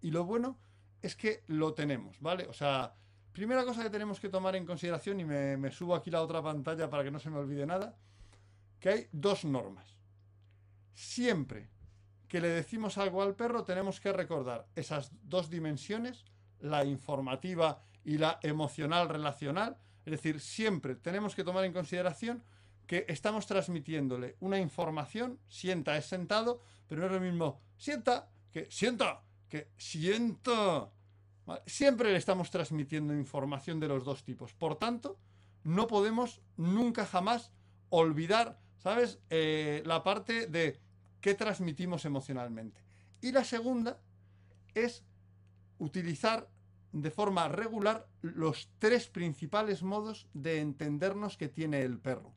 Y 0.01 0.11
lo 0.11 0.23
bueno 0.23 0.57
es 1.01 1.17
que 1.17 1.43
lo 1.47 1.73
tenemos, 1.73 2.21
¿vale? 2.21 2.47
O 2.47 2.53
sea, 2.53 2.95
primera 3.33 3.65
cosa 3.65 3.83
que 3.83 3.89
tenemos 3.89 4.21
que 4.21 4.29
tomar 4.29 4.55
en 4.55 4.65
consideración, 4.65 5.19
y 5.19 5.25
me, 5.25 5.57
me 5.57 5.71
subo 5.71 5.93
aquí 5.93 6.09
la 6.09 6.21
otra 6.21 6.41
pantalla 6.41 6.89
para 6.89 7.03
que 7.03 7.11
no 7.11 7.19
se 7.19 7.29
me 7.29 7.37
olvide 7.37 7.65
nada, 7.65 7.97
que 8.79 8.89
hay 8.89 9.07
dos 9.11 9.45
normas. 9.45 9.97
Siempre 10.93 11.69
que 12.27 12.41
le 12.41 12.49
decimos 12.49 12.97
algo 12.97 13.21
al 13.21 13.35
perro, 13.35 13.63
tenemos 13.63 13.99
que 13.99 14.13
recordar 14.13 14.67
esas 14.75 15.11
dos 15.23 15.49
dimensiones, 15.49 16.25
la 16.59 16.85
informativa 16.85 17.81
y 18.03 18.17
la 18.17 18.39
emocional 18.43 19.09
relacional. 19.09 19.77
Es 20.05 20.11
decir, 20.11 20.39
siempre 20.39 20.95
tenemos 20.95 21.35
que 21.35 21.43
tomar 21.43 21.65
en 21.65 21.73
consideración 21.73 22.43
que 22.85 23.05
estamos 23.07 23.45
transmitiéndole 23.45 24.35
una 24.39 24.59
información, 24.59 25.39
sienta 25.47 25.97
es 25.97 26.05
sentado, 26.05 26.61
pero 26.87 27.01
no 27.01 27.07
es 27.07 27.13
lo 27.13 27.19
mismo 27.19 27.61
sienta 27.79 28.29
que 28.51 28.67
sienta, 28.69 29.23
que 29.47 29.71
siento. 29.77 30.93
Siempre 31.65 32.11
le 32.11 32.17
estamos 32.17 32.51
transmitiendo 32.51 33.13
información 33.15 33.79
de 33.79 33.87
los 33.87 34.03
dos 34.03 34.23
tipos. 34.23 34.53
Por 34.53 34.75
tanto, 34.75 35.17
no 35.63 35.87
podemos 35.87 36.41
nunca 36.57 37.05
jamás 37.05 37.51
olvidar, 37.89 38.59
¿sabes? 38.79 39.19
Eh, 39.29 39.83
la 39.85 40.03
parte 40.03 40.47
de 40.47 40.79
qué 41.21 41.35
transmitimos 41.35 42.05
emocionalmente. 42.05 42.81
Y 43.21 43.31
la 43.31 43.43
segunda 43.43 43.99
es 44.73 45.03
utilizar 45.77 46.49
de 46.91 47.11
forma 47.11 47.47
regular 47.47 48.07
los 48.21 48.69
tres 48.79 49.07
principales 49.07 49.83
modos 49.83 50.27
de 50.33 50.59
entendernos 50.59 51.37
que 51.37 51.49
tiene 51.49 51.81
el 51.81 51.99
perro. 51.99 52.33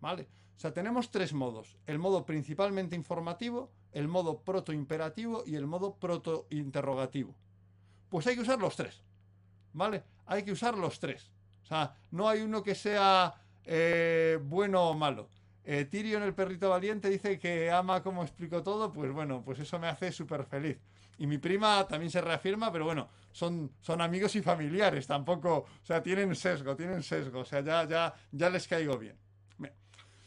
¿Vale? 0.00 0.28
O 0.56 0.60
sea, 0.60 0.72
tenemos 0.72 1.10
tres 1.10 1.32
modos. 1.32 1.76
El 1.86 1.98
modo 1.98 2.24
principalmente 2.24 2.96
informativo, 2.96 3.70
el 3.92 4.08
modo 4.08 4.42
proto-imperativo 4.42 5.42
y 5.46 5.56
el 5.56 5.66
modo 5.66 5.96
proto-interrogativo. 5.96 7.34
Pues 8.08 8.26
hay 8.26 8.36
que 8.36 8.42
usar 8.42 8.58
los 8.58 8.76
tres. 8.76 9.02
¿Vale? 9.72 10.04
Hay 10.26 10.42
que 10.42 10.52
usar 10.52 10.76
los 10.76 10.98
tres. 10.98 11.30
O 11.62 11.66
sea, 11.66 11.96
no 12.10 12.28
hay 12.28 12.40
uno 12.40 12.62
que 12.62 12.74
sea 12.74 13.34
eh, 13.64 14.38
bueno 14.42 14.90
o 14.90 14.94
malo. 14.94 15.28
Eh, 15.64 15.84
Tyrion, 15.84 16.22
el 16.22 16.34
perrito 16.34 16.70
valiente, 16.70 17.08
dice 17.08 17.38
que 17.38 17.70
ama 17.70 18.02
como 18.02 18.22
explico 18.22 18.62
todo. 18.62 18.92
Pues 18.92 19.12
bueno, 19.12 19.42
pues 19.44 19.58
eso 19.58 19.78
me 19.78 19.88
hace 19.88 20.12
súper 20.12 20.44
feliz. 20.44 20.78
Y 21.18 21.26
mi 21.26 21.38
prima 21.38 21.86
también 21.86 22.10
se 22.10 22.20
reafirma, 22.20 22.72
pero 22.72 22.86
bueno, 22.86 23.08
son, 23.30 23.72
son 23.80 24.00
amigos 24.00 24.34
y 24.36 24.42
familiares, 24.42 25.06
tampoco, 25.06 25.58
o 25.58 25.84
sea, 25.84 26.02
tienen 26.02 26.34
sesgo, 26.34 26.74
tienen 26.74 27.02
sesgo, 27.02 27.40
o 27.40 27.44
sea, 27.44 27.60
ya, 27.60 27.86
ya, 27.86 28.14
ya 28.32 28.48
les 28.48 28.66
caigo 28.66 28.96
bien. 28.96 29.18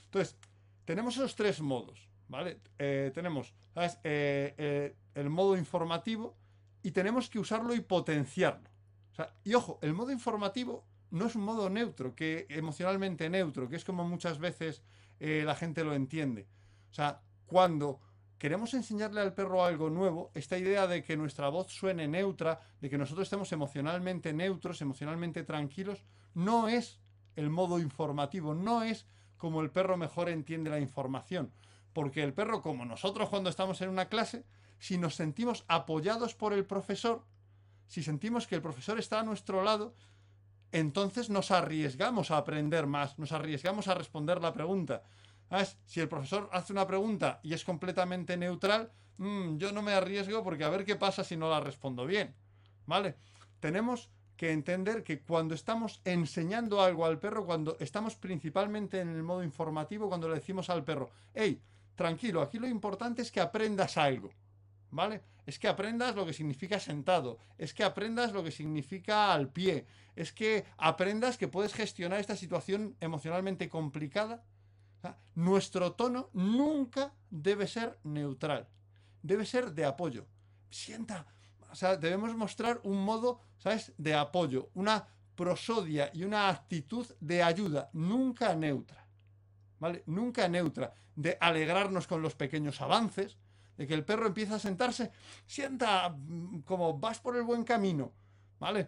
Entonces, 0.05 0.37
tenemos 0.85 1.15
esos 1.15 1.35
tres 1.35 1.59
modos, 1.61 2.07
¿vale? 2.27 2.59
Eh, 2.77 3.09
tenemos, 3.11 3.55
¿sabes? 3.73 3.97
Eh, 4.03 4.95
el 5.15 5.29
modo 5.31 5.57
informativo 5.57 6.37
y 6.83 6.91
tenemos 6.91 7.27
que 7.27 7.39
usarlo 7.39 7.73
y 7.73 7.79
potenciarlo. 7.79 8.69
O 9.11 9.15
sea, 9.15 9.33
y 9.43 9.55
ojo, 9.55 9.79
el 9.81 9.93
modo 9.93 10.11
informativo 10.11 10.85
no 11.09 11.27
es 11.27 11.35
un 11.35 11.43
modo 11.43 11.69
neutro, 11.69 12.15
que 12.15 12.45
emocionalmente 12.49 13.29
neutro, 13.29 13.69
que 13.69 13.75
es 13.75 13.85
como 13.85 14.03
muchas 14.07 14.39
veces 14.39 14.83
eh, 15.25 15.43
la 15.45 15.55
gente 15.55 15.85
lo 15.85 15.93
entiende. 15.93 16.49
O 16.91 16.93
sea, 16.93 17.21
cuando 17.45 18.01
queremos 18.37 18.73
enseñarle 18.73 19.21
al 19.21 19.33
perro 19.33 19.63
algo 19.63 19.89
nuevo, 19.89 20.31
esta 20.33 20.57
idea 20.57 20.85
de 20.85 21.01
que 21.01 21.15
nuestra 21.15 21.47
voz 21.47 21.71
suene 21.71 22.09
neutra, 22.09 22.59
de 22.81 22.89
que 22.89 22.97
nosotros 22.97 23.27
estemos 23.27 23.49
emocionalmente 23.53 24.33
neutros, 24.33 24.81
emocionalmente 24.81 25.43
tranquilos, 25.43 26.03
no 26.33 26.67
es 26.67 26.99
el 27.37 27.49
modo 27.49 27.79
informativo, 27.79 28.53
no 28.53 28.83
es 28.83 29.05
como 29.37 29.61
el 29.61 29.71
perro 29.71 29.95
mejor 29.95 30.27
entiende 30.27 30.69
la 30.69 30.81
información. 30.81 31.53
Porque 31.93 32.21
el 32.21 32.33
perro, 32.33 32.61
como 32.61 32.83
nosotros 32.83 33.29
cuando 33.29 33.49
estamos 33.49 33.79
en 33.79 33.87
una 33.87 34.09
clase, 34.09 34.43
si 34.77 34.97
nos 34.97 35.15
sentimos 35.15 35.63
apoyados 35.69 36.35
por 36.35 36.51
el 36.51 36.65
profesor, 36.65 37.23
si 37.87 38.03
sentimos 38.03 38.45
que 38.45 38.55
el 38.55 38.61
profesor 38.61 38.99
está 38.99 39.21
a 39.21 39.23
nuestro 39.23 39.63
lado, 39.63 39.95
entonces 40.73 41.29
nos 41.29 41.51
arriesgamos 41.51 42.31
a 42.31 42.37
aprender 42.37 42.87
más, 42.87 43.17
nos 43.19 43.31
arriesgamos 43.31 43.87
a 43.87 43.93
responder 43.93 44.41
la 44.41 44.53
pregunta. 44.53 45.03
Si 45.85 45.99
el 45.99 46.09
profesor 46.09 46.49
hace 46.51 46.73
una 46.73 46.87
pregunta 46.87 47.39
y 47.43 47.53
es 47.53 47.63
completamente 47.63 48.35
neutral, 48.35 48.91
mm, 49.17 49.57
yo 49.57 49.71
no 49.71 49.83
me 49.83 49.93
arriesgo 49.93 50.43
porque 50.43 50.63
a 50.63 50.69
ver 50.69 50.83
qué 50.83 50.95
pasa 50.95 51.23
si 51.23 51.37
no 51.37 51.47
la 51.47 51.59
respondo 51.59 52.07
bien. 52.07 52.33
¿Vale? 52.87 53.15
Tenemos 53.59 54.09
que 54.35 54.51
entender 54.51 55.03
que 55.03 55.21
cuando 55.21 55.53
estamos 55.53 56.01
enseñando 56.05 56.81
algo 56.81 57.05
al 57.05 57.19
perro, 57.19 57.45
cuando 57.45 57.77
estamos 57.79 58.15
principalmente 58.15 58.99
en 58.99 59.09
el 59.09 59.21
modo 59.21 59.43
informativo, 59.43 60.09
cuando 60.09 60.27
le 60.27 60.35
decimos 60.35 60.71
al 60.71 60.83
perro, 60.83 61.11
hey, 61.35 61.61
tranquilo, 61.93 62.41
aquí 62.41 62.57
lo 62.57 62.67
importante 62.67 63.21
es 63.21 63.31
que 63.31 63.39
aprendas 63.39 63.95
algo. 63.97 64.31
¿Vale? 64.93 65.23
Es 65.47 65.57
que 65.57 65.67
aprendas 65.67 66.15
lo 66.15 66.23
que 66.23 66.33
significa 66.33 66.79
sentado, 66.79 67.39
es 67.57 67.73
que 67.73 67.83
aprendas 67.83 68.31
lo 68.31 68.43
que 68.43 68.51
significa 68.51 69.33
al 69.33 69.49
pie, 69.49 69.87
es 70.15 70.31
que 70.31 70.65
aprendas 70.77 71.35
que 71.35 71.47
puedes 71.47 71.73
gestionar 71.73 72.19
esta 72.19 72.35
situación 72.35 72.95
emocionalmente 72.99 73.67
complicada. 73.69 74.43
Nuestro 75.33 75.93
tono 75.93 76.29
nunca 76.33 77.11
debe 77.31 77.65
ser 77.65 77.97
neutral, 78.03 78.67
debe 79.23 79.47
ser 79.47 79.73
de 79.73 79.83
apoyo. 79.83 80.27
Sienta, 80.69 81.25
o 81.71 81.75
sea, 81.75 81.97
debemos 81.97 82.35
mostrar 82.35 82.79
un 82.83 83.03
modo, 83.03 83.41
¿sabes?, 83.57 83.93
de 83.97 84.13
apoyo, 84.13 84.69
una 84.75 85.07
prosodia 85.33 86.11
y 86.13 86.23
una 86.23 86.49
actitud 86.49 87.07
de 87.19 87.41
ayuda, 87.41 87.89
nunca 87.93 88.53
neutra. 88.55 89.07
¿Vale? 89.79 90.03
Nunca 90.05 90.47
neutra, 90.47 90.93
de 91.15 91.35
alegrarnos 91.41 92.07
con 92.07 92.21
los 92.21 92.35
pequeños 92.35 92.79
avances, 92.79 93.37
de 93.77 93.87
que 93.87 93.93
el 93.93 94.05
perro 94.05 94.27
empieza 94.27 94.55
a 94.55 94.59
sentarse, 94.59 95.11
sienta 95.45 96.09
mm, 96.09 96.61
como 96.61 96.97
vas 96.97 97.19
por 97.19 97.35
el 97.35 97.43
buen 97.43 97.63
camino, 97.63 98.11
¿vale? 98.59 98.87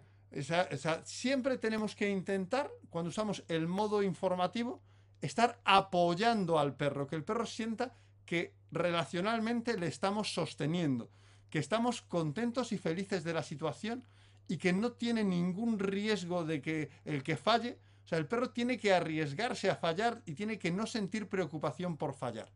Siempre 1.04 1.58
tenemos 1.58 1.96
que 1.96 2.10
intentar, 2.10 2.70
cuando 2.90 3.10
usamos 3.10 3.44
el 3.48 3.68
modo 3.68 4.04
informativo, 4.04 4.82
estar 5.22 5.60
apoyando 5.64 6.60
al 6.60 6.76
perro, 6.76 7.08
que 7.08 7.16
el 7.16 7.24
perro 7.24 7.46
sienta 7.46 7.94
que 8.26 8.54
relacionalmente 8.72 9.78
le 9.78 9.88
estamos 9.88 10.34
sosteniendo, 10.34 11.10
que 11.50 11.60
estamos 11.60 12.02
contentos 12.02 12.72
y 12.72 12.78
felices 12.78 13.24
de 13.24 13.34
la 13.34 13.44
situación 13.44 14.04
y 14.48 14.58
que 14.58 14.74
no 14.74 14.92
tiene 14.92 15.24
ningún 15.24 15.80
riesgo 15.80 16.44
de 16.44 16.62
que 16.62 16.90
el 17.06 17.24
que 17.24 17.38
falle, 17.38 17.80
o 18.04 18.08
sea, 18.08 18.18
el 18.18 18.28
perro 18.28 18.50
tiene 18.50 18.78
que 18.78 18.94
arriesgarse 18.94 19.70
a 19.70 19.76
fallar 19.76 20.22
y 20.26 20.34
tiene 20.34 20.60
que 20.60 20.72
no 20.72 20.86
sentir 20.86 21.28
preocupación 21.28 21.98
por 21.98 22.14
fallar. 22.14 22.52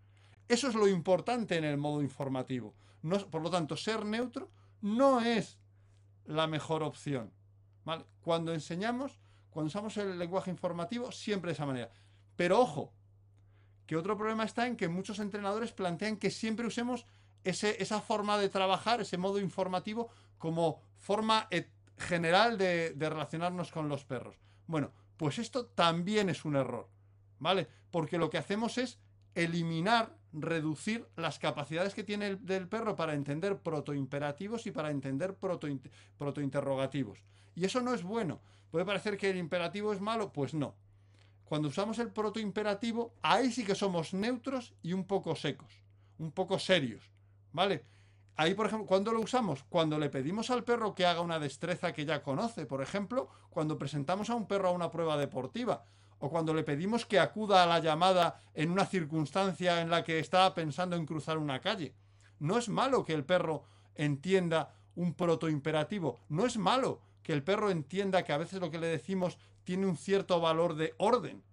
Eso 0.50 0.68
es 0.68 0.76
lo 0.76 0.88
importante 0.88 1.58
en 1.58 1.64
el 1.64 1.78
modo 1.78 2.02
informativo. 2.02 2.74
por 3.32 3.42
lo 3.42 3.50
tanto, 3.50 3.78
ser 3.78 4.04
neutro 4.04 4.50
no 4.82 5.22
es 5.22 5.60
la 6.26 6.48
mejor 6.48 6.84
opción. 6.84 7.32
Cuando 8.22 8.54
enseñamos, 8.54 9.20
cuando 9.52 9.68
usamos 9.68 9.96
el 9.98 10.18
lenguaje 10.18 10.52
informativo, 10.52 11.12
siempre 11.12 11.50
de 11.50 11.54
esa 11.54 11.66
manera. 11.66 11.92
Pero 12.36 12.60
ojo, 12.60 12.92
que 13.86 13.96
otro 13.96 14.18
problema 14.18 14.44
está 14.44 14.68
en 14.68 14.76
que 14.76 14.88
muchos 14.88 15.20
entrenadores 15.20 15.72
plantean 15.72 16.18
que 16.18 16.32
siempre 16.32 16.68
usemos 16.68 17.06
esa 17.44 18.02
forma 18.02 18.38
de 18.38 18.50
trabajar, 18.50 19.02
ese 19.02 19.18
modo 19.18 19.40
informativo, 19.40 20.10
como 20.38 20.82
forma 20.98 21.48
general 21.98 22.58
de, 22.58 22.92
de 22.92 23.10
relacionarnos 23.10 23.72
con 23.72 23.88
los 23.88 24.04
perros. 24.04 24.36
Bueno, 24.68 24.92
pues 25.16 25.38
esto 25.38 25.68
también 25.68 26.30
es 26.30 26.44
un 26.44 26.56
error, 26.56 26.90
¿vale? 27.40 27.68
Porque 27.92 28.18
lo 28.18 28.30
que 28.30 28.38
hacemos 28.38 28.78
es 28.78 29.00
eliminar, 29.36 30.16
reducir 30.34 31.08
las 31.16 31.40
capacidades 31.40 31.94
que 31.94 32.04
tiene 32.04 32.28
el 32.28 32.46
del 32.46 32.68
perro 32.68 32.96
para 32.96 33.14
entender 33.14 33.58
protoimperativos 33.58 34.68
y 34.68 34.72
para 34.72 34.92
entender 34.92 35.36
protointerrogativos. 36.18 37.24
y 37.56 37.66
eso 37.66 37.82
no 37.82 37.94
es 37.94 38.04
bueno. 38.04 38.40
Puede 38.72 38.86
parecer 38.86 39.18
que 39.18 39.30
el 39.30 39.38
imperativo 39.38 39.92
es 39.92 40.00
malo, 40.00 40.32
pues 40.32 40.54
no. 40.54 40.76
Cuando 41.44 41.70
usamos 41.70 41.98
el 41.98 42.12
protoimperativo, 42.12 43.16
ahí 43.24 43.52
sí 43.52 43.66
que 43.66 43.74
somos 43.74 44.14
neutros 44.14 44.76
y 44.84 44.94
un 44.94 45.06
poco 45.06 45.36
secos, 45.36 45.74
un 46.20 46.32
poco 46.32 46.60
serios, 46.60 47.12
¿vale? 47.52 47.84
Ahí, 48.36 48.54
por 48.54 48.68
ejemplo, 48.68 48.86
¿cuándo 48.86 49.12
lo 49.12 49.20
usamos? 49.20 49.64
Cuando 49.68 49.98
le 49.98 50.10
pedimos 50.10 50.50
al 50.52 50.64
perro 50.64 50.96
que 50.96 51.06
haga 51.06 51.20
una 51.22 51.40
destreza 51.40 51.92
que 51.92 52.06
ya 52.06 52.24
conoce. 52.24 52.66
Por 52.66 52.82
ejemplo, 52.82 53.28
cuando 53.50 53.78
presentamos 53.78 54.30
a 54.30 54.36
un 54.36 54.48
perro 54.48 54.70
a 54.70 54.72
una 54.72 54.92
prueba 54.92 55.18
deportiva 55.18 55.84
o 56.20 56.30
cuando 56.30 56.54
le 56.54 56.64
pedimos 56.64 57.06
que 57.06 57.20
acuda 57.20 57.64
a 57.64 57.66
la 57.66 57.80
llamada 57.80 58.42
en 58.54 58.72
una 58.72 58.86
circunstancia 58.86 59.82
en 59.82 59.90
la 59.90 60.04
que 60.04 60.20
está 60.20 60.54
pensando 60.54 60.96
en 60.96 61.06
cruzar 61.06 61.38
una 61.38 61.60
calle. 61.60 61.94
No 62.40 62.58
es 62.58 62.70
malo 62.70 63.04
que 63.04 63.14
el 63.14 63.26
perro 63.26 63.64
entienda 63.96 64.74
un 64.96 65.14
protoimperativo, 65.14 66.20
no 66.30 66.46
es 66.46 66.58
malo 66.58 67.02
que 67.24 67.34
el 67.34 67.44
perro 67.44 67.70
entienda 67.70 68.24
que 68.24 68.34
a 68.34 68.38
veces 68.38 68.60
lo 68.60 68.72
que 68.72 68.80
le 68.80 68.88
decimos 68.88 69.38
tiene 69.64 69.86
un 69.86 69.98
cierto 69.98 70.40
valor 70.40 70.76
de 70.76 70.94
orden, 70.98 71.44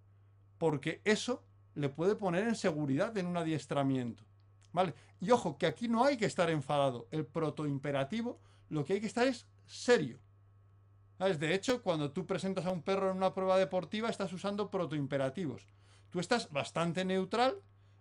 porque 0.58 1.00
eso 1.04 1.42
le 1.75 1.88
puede 1.88 2.16
poner 2.16 2.49
en 2.49 2.54
seguridad 2.54 3.16
en 3.18 3.26
un 3.26 3.37
adiestramiento. 3.37 4.25
¿Vale? 4.73 4.94
Y 5.20 5.30
ojo, 5.30 5.56
que 5.56 5.66
aquí 5.66 5.88
no 5.88 6.04
hay 6.04 6.16
que 6.16 6.26
estar 6.26 6.50
enfadado. 6.50 7.06
El 7.11 7.25
protoimperativo, 7.25 8.38
lo 8.68 8.85
que 8.85 8.94
hay 8.94 9.00
que 9.00 9.06
estar 9.06 9.26
es 9.26 9.46
serio. 9.64 10.18
¿Sabes? 11.18 11.38
De 11.38 11.54
hecho, 11.54 11.82
cuando 11.82 12.12
tú 12.12 12.26
presentas 12.26 12.66
a 12.66 12.70
un 12.70 12.82
perro 12.82 13.11
en 13.11 13.16
una 13.16 13.32
prueba 13.32 13.58
deportiva, 13.58 14.11
estás 14.11 14.32
usando 14.32 14.70
protoimperativos. 14.70 15.66
Tú 16.11 16.20
estás 16.20 16.50
bastante 16.50 17.04
neutral 17.04 17.56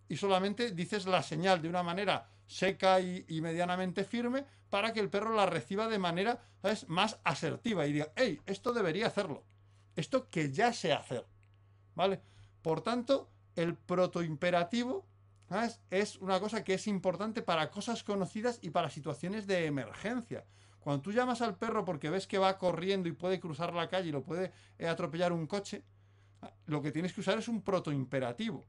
y 0.07 0.17
solamente 0.17 0.71
dices 0.71 1.05
la 1.05 1.23
señal 1.23 1.61
de 1.61 1.69
una 1.69 1.83
manera 1.83 2.29
seca 2.47 2.99
y, 2.99 3.25
medianamente 3.41 4.03
firme 4.03 4.45
para 4.69 4.93
que 4.93 4.99
el 4.99 5.09
perro 5.09 5.33
la 5.33 5.45
reciba 5.45 5.87
de 5.87 5.97
manera 5.97 6.41
más 6.87 7.19
asertiva 7.23 7.87
y 7.87 7.93
diga, 7.93 8.11
hey, 8.15 8.41
esto 8.45 8.73
debería 8.73 9.07
hacerlo. 9.07 9.43
Esto 9.95 10.29
que 10.29 10.51
ya 10.51 10.73
sé 10.73 10.91
hacer. 10.93 11.25
¿Vale? 11.95 12.21
Por 12.61 12.81
tanto, 12.81 13.29
el 13.55 13.75
protoimperativo 13.75 15.05
¿sabes? 15.47 15.79
es 15.89 16.17
una 16.17 16.39
cosa 16.39 16.63
que 16.63 16.73
es 16.73 16.87
importante 16.87 17.41
para 17.41 17.71
cosas 17.71 18.03
conocidas 18.03 18.59
y 18.61 18.71
para 18.71 18.89
situaciones 18.89 19.47
de 19.47 19.65
emergencia. 19.65 20.45
Cuando 20.85 21.01
tú 21.01 21.11
llamas 21.11 21.41
al 21.41 21.57
perro 21.57 21.83
porque 21.83 22.11
ves 22.11 22.27
que 22.27 22.37
va 22.37 22.59
corriendo 22.59 23.09
y 23.09 23.11
puede 23.11 23.39
cruzar 23.39 23.73
la 23.73 23.89
calle 23.89 24.09
y 24.09 24.11
lo 24.11 24.23
puede 24.23 24.51
eh, 24.77 24.87
atropellar 24.87 25.33
un 25.33 25.47
coche, 25.47 25.83
lo 26.67 26.79
que 26.83 26.91
tienes 26.91 27.11
que 27.11 27.21
usar 27.21 27.39
es 27.39 27.47
un 27.47 27.63
protoimperativo. 27.63 28.67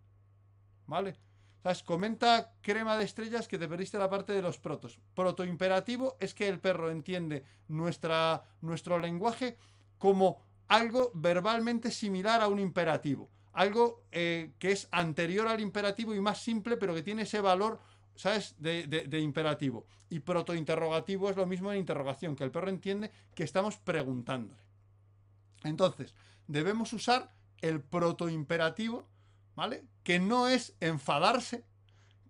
¿Vale? 0.87 1.19
¿Sabes? 1.63 1.83
Comenta 1.83 2.55
crema 2.63 2.97
de 2.97 3.05
estrellas 3.05 3.47
que 3.47 3.59
te 3.59 3.69
perdiste 3.69 3.99
la 3.99 4.09
parte 4.09 4.33
de 4.33 4.41
los 4.41 4.57
protos. 4.57 4.99
Protoimperativo 5.13 6.17
es 6.19 6.33
que 6.33 6.49
el 6.49 6.59
perro 6.59 6.91
entiende 6.91 7.45
nuestra, 7.69 8.43
nuestro 8.63 8.99
lenguaje 8.99 9.59
como 9.99 10.41
algo 10.69 11.11
verbalmente 11.13 11.91
similar 11.91 12.41
a 12.41 12.49
un 12.49 12.61
imperativo. 12.61 13.29
Algo 13.53 14.05
eh, 14.11 14.55
que 14.59 14.73
es 14.73 14.89
anterior 14.91 15.49
al 15.49 15.61
imperativo 15.61 16.15
y 16.15 16.21
más 16.23 16.43
simple, 16.43 16.79
pero 16.79 16.95
que 16.95 17.03
tiene 17.03 17.23
ese 17.23 17.43
valor, 17.43 17.79
¿sabes?, 18.17 18.55
de, 18.59 19.21
imperativo. 19.21 19.87
Y 20.09 20.21
protointerrogativo 20.21 21.31
es 21.31 21.37
lo 21.37 21.47
mismo 21.47 21.73
en 21.73 21.79
interrogación, 21.79 22.37
que 22.37 22.45
el 22.45 22.51
perro 22.51 22.69
entiende 22.69 23.11
que 23.35 23.45
estamos 23.45 23.77
preguntándole. 23.77 24.61
Entonces, 25.65 26.15
debemos 26.47 26.93
usar 26.93 27.33
el 27.61 27.81
protoimperativo, 27.81 29.09
¿vale? 29.55 29.85
Que 30.03 30.19
no 30.19 30.49
es 30.49 30.77
enfadarse, 30.81 31.65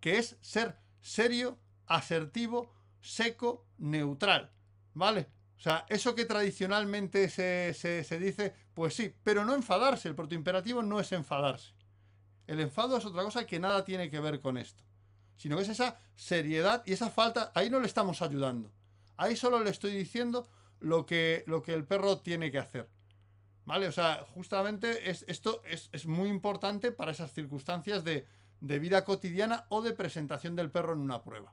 que 0.00 0.18
es 0.18 0.36
ser 0.40 0.78
serio, 1.00 1.58
asertivo, 1.86 2.72
seco, 3.00 3.66
neutral, 3.78 4.50
¿vale? 4.94 5.28
O 5.56 5.60
sea, 5.60 5.86
eso 5.88 6.14
que 6.14 6.24
tradicionalmente 6.24 7.28
se, 7.30 7.72
se, 7.74 8.04
se, 8.04 8.18
dice, 8.18 8.54
pues 8.74 8.94
sí, 8.94 9.14
pero 9.22 9.44
no 9.44 9.54
enfadarse. 9.54 10.08
El 10.08 10.14
protoimperativo 10.14 10.82
no 10.82 11.00
es 11.00 11.12
enfadarse. 11.12 11.72
El 12.46 12.60
enfado 12.60 12.96
es 12.96 13.04
otra 13.04 13.22
cosa 13.22 13.46
que 13.46 13.58
nada 13.58 13.84
tiene 13.84 14.10
que 14.10 14.20
ver 14.20 14.40
con 14.40 14.58
esto. 14.58 14.84
Sino 15.36 15.56
que 15.56 15.62
es 15.62 15.68
esa 15.68 15.98
seriedad 16.14 16.82
y 16.86 16.92
esa 16.92 17.10
falta. 17.10 17.52
Ahí 17.54 17.70
no 17.70 17.80
le 17.80 17.86
estamos 17.86 18.22
ayudando. 18.22 18.72
Ahí 19.16 19.36
solo 19.36 19.62
le 19.62 19.70
estoy 19.70 19.94
diciendo 19.94 20.48
lo 20.80 21.06
que, 21.06 21.44
lo 21.46 21.62
que 21.62 21.74
el 21.74 21.84
perro 21.84 22.18
tiene 22.18 22.50
que 22.50 22.58
hacer. 22.58 22.88
¿Vale? 23.64 23.88
O 23.88 23.92
sea, 23.92 24.24
justamente 24.34 25.10
es, 25.10 25.24
esto 25.28 25.62
es, 25.64 25.88
es, 25.92 26.06
muy 26.06 26.28
importante 26.28 26.92
para 26.92 27.10
esas 27.10 27.32
circunstancias 27.32 28.04
de, 28.04 28.26
de 28.60 28.78
vida 28.78 29.04
cotidiana 29.04 29.66
o 29.70 29.82
de 29.82 29.92
presentación 29.92 30.54
del 30.54 30.70
perro 30.70 30.92
en 30.92 31.00
una 31.00 31.22
prueba. 31.22 31.52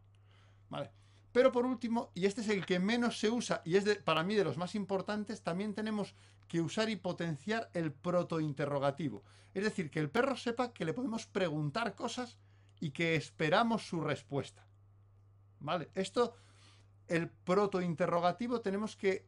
¿Vale? 0.70 0.92
Pero 1.34 1.52
por 1.52 1.66
último, 1.66 2.12
y 2.13 2.28
este 2.28 2.42
es 2.42 2.50
el 2.50 2.66
que 2.66 2.80
menos 2.80 3.20
se 3.20 3.32
usa 3.32 3.63
y 3.66 3.75
es 3.75 3.86
para 4.00 4.24
mí 4.24 4.36
de 4.36 4.44
los 4.44 4.58
más 4.58 4.75
importantes, 4.75 5.42
también 5.42 5.74
tenemos 5.74 6.13
que 6.48 6.62
usar 6.62 6.90
y 6.90 6.96
potenciar 6.96 7.72
el 7.74 7.92
protointerrogativo. 7.92 9.24
Es 9.56 9.63
decir, 9.63 9.90
que 9.90 10.00
el 10.00 10.12
perro 10.12 10.38
sepa 10.38 10.72
que 10.72 10.86
le 10.86 10.94
podemos 10.94 11.25
preguntar 11.25 11.96
cosas 11.96 12.38
y 12.80 12.92
que 12.92 13.15
esperamos 13.15 13.88
su 13.88 14.01
respuesta. 14.01 14.65
¿Vale? 15.60 15.89
Esto, 15.96 16.36
el 17.08 17.30
protointerrogativo, 17.30 18.62
tenemos 18.62 18.96
que 18.96 19.25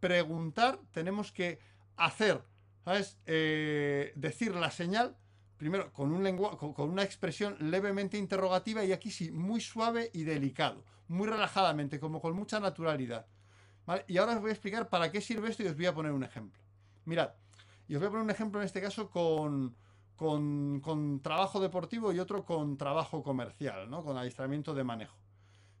preguntar, 0.00 0.80
tenemos 0.92 1.32
que 1.32 1.58
hacer, 1.96 2.42
¿sabes? 2.84 3.18
Eh, 3.26 4.12
decir 4.16 4.54
la 4.54 4.70
señal 4.70 5.16
primero 5.56 5.92
con, 5.92 6.12
un 6.12 6.36
con, 6.36 6.90
una 6.90 7.02
expresión 7.02 7.56
levemente 7.58 8.18
interrogativa 8.18 8.84
y 8.84 8.92
aquí 8.92 9.10
sí, 9.10 9.30
muy 9.30 9.60
suave 9.60 10.10
y 10.12 10.24
delicado, 10.24 10.84
muy 11.08 11.28
relajadamente, 11.28 12.00
como 12.00 12.20
con 12.20 12.34
mucha 12.34 12.60
naturalidad. 12.60 13.26
¿Vale? 13.86 14.04
Y 14.08 14.16
ahora 14.16 14.34
os 14.34 14.40
voy 14.40 14.50
a 14.50 14.52
explicar 14.54 14.88
para 14.88 15.10
qué 15.10 15.20
sirve 15.20 15.50
esto 15.50 15.62
y 15.62 15.66
os 15.66 15.76
voy 15.76 15.86
a 15.86 15.94
poner 15.94 16.12
un 16.12 16.24
ejemplo. 16.24 16.60
Mirad, 17.04 17.30
y 17.86 17.94
os 17.94 18.00
voy 18.00 18.08
a 18.08 18.10
poner 18.10 18.24
un 18.24 18.30
ejemplo 18.30 18.60
en 18.60 18.66
este 18.66 18.80
caso 18.80 19.10
con, 19.10 19.76
con, 20.16 21.20
trabajo 21.22 21.60
deportivo 21.60 22.12
y 22.12 22.18
otro 22.18 22.44
con 22.44 22.76
trabajo 22.76 23.22
comercial, 23.22 23.90
¿no? 23.90 24.04
con 24.04 24.16
adiestramiento 24.16 24.74
de 24.74 24.84
manejo. 24.84 25.16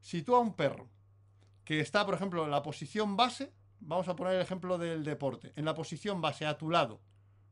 Si 0.00 0.22
tú 0.22 0.34
a 0.34 0.40
un 0.40 0.54
perro 0.54 0.88
que 1.64 1.80
está, 1.80 2.04
por 2.04 2.14
ejemplo, 2.14 2.44
en 2.44 2.50
la 2.50 2.62
posición 2.62 3.16
base, 3.16 3.52
vamos 3.80 4.08
a 4.08 4.16
poner 4.16 4.34
el 4.34 4.42
ejemplo 4.42 4.76
del 4.78 5.04
deporte, 5.04 5.52
en 5.56 5.64
la 5.64 5.74
posición 5.74 6.20
base 6.20 6.46
a 6.46 6.58
tu 6.58 6.70
lado, 6.70 7.00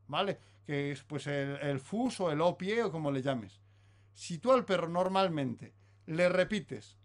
¿vale? 0.07 0.39
Que 0.67 0.93
es 0.93 1.03
pues 1.05 1.27
el, 1.27 1.57
el 1.57 1.81
fus 1.81 2.21
o 2.21 2.31
el 2.31 2.41
o 2.41 2.59
pie 2.59 2.83
o 2.83 2.93
como 2.93 3.11
le 3.11 3.23
llames. 3.23 3.61
Si 4.13 4.39
tú 4.39 4.53
al 4.53 4.65
perro 4.65 4.89
normalmente 4.89 5.75
le 6.07 6.29
repites 6.29 6.99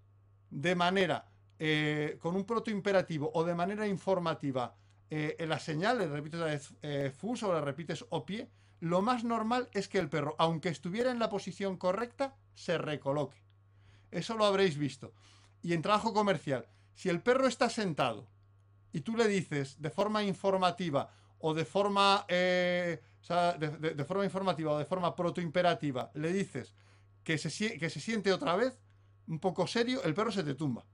de 0.49 0.75
manera, 0.75 1.29
eh, 1.59 2.17
con 2.19 2.35
un 2.35 2.45
protoimperativo 2.45 3.31
o 3.33 3.43
de 3.43 3.55
manera 3.55 3.87
informativa 3.87 4.75
eh, 5.09 5.35
la 5.47 5.59
señal, 5.59 5.99
le 5.99 6.07
repites 6.07 6.75
eh, 6.81 7.11
fus 7.15 7.43
o 7.43 7.53
le 7.53 7.61
repites 7.61 8.05
o 8.09 8.25
pie, 8.25 8.49
lo 8.79 9.01
más 9.01 9.23
normal 9.23 9.69
es 9.73 9.87
que 9.87 9.99
el 9.99 10.09
perro, 10.09 10.35
aunque 10.37 10.69
estuviera 10.69 11.11
en 11.11 11.19
la 11.19 11.29
posición 11.29 11.77
correcta, 11.77 12.35
se 12.53 12.77
recoloque. 12.77 13.37
Eso 14.11 14.35
lo 14.35 14.45
habréis 14.45 14.77
visto. 14.77 15.13
Y 15.61 15.73
en 15.73 15.81
trabajo 15.81 16.13
comercial, 16.13 16.67
si 16.93 17.09
el 17.09 17.21
perro 17.21 17.47
está 17.47 17.69
sentado 17.69 18.27
y 18.91 19.01
tú 19.01 19.15
le 19.17 19.27
dices 19.27 19.81
de 19.81 19.89
forma 19.89 20.23
informativa 20.23 21.09
o 21.39 21.53
de 21.53 21.65
forma, 21.65 22.25
eh, 22.27 23.01
de, 23.59 24.05
forma 24.05 24.25
informativa 24.25 24.73
o 24.73 24.77
de 24.77 24.85
forma 24.85 25.15
protoimperativa, 25.15 26.11
le 26.13 26.31
dices 26.31 26.73
que 27.23 27.37
se, 27.37 27.77
que 27.77 27.89
se 27.89 27.99
siente 27.99 28.31
otra 28.31 28.55
vez, 28.55 28.79
un 29.27 29.39
poco 29.39 29.67
serio, 29.67 30.03
el 30.03 30.13
perro 30.13 30.31
se 30.31 30.43
te 30.43 30.55
tumba. 30.55 30.85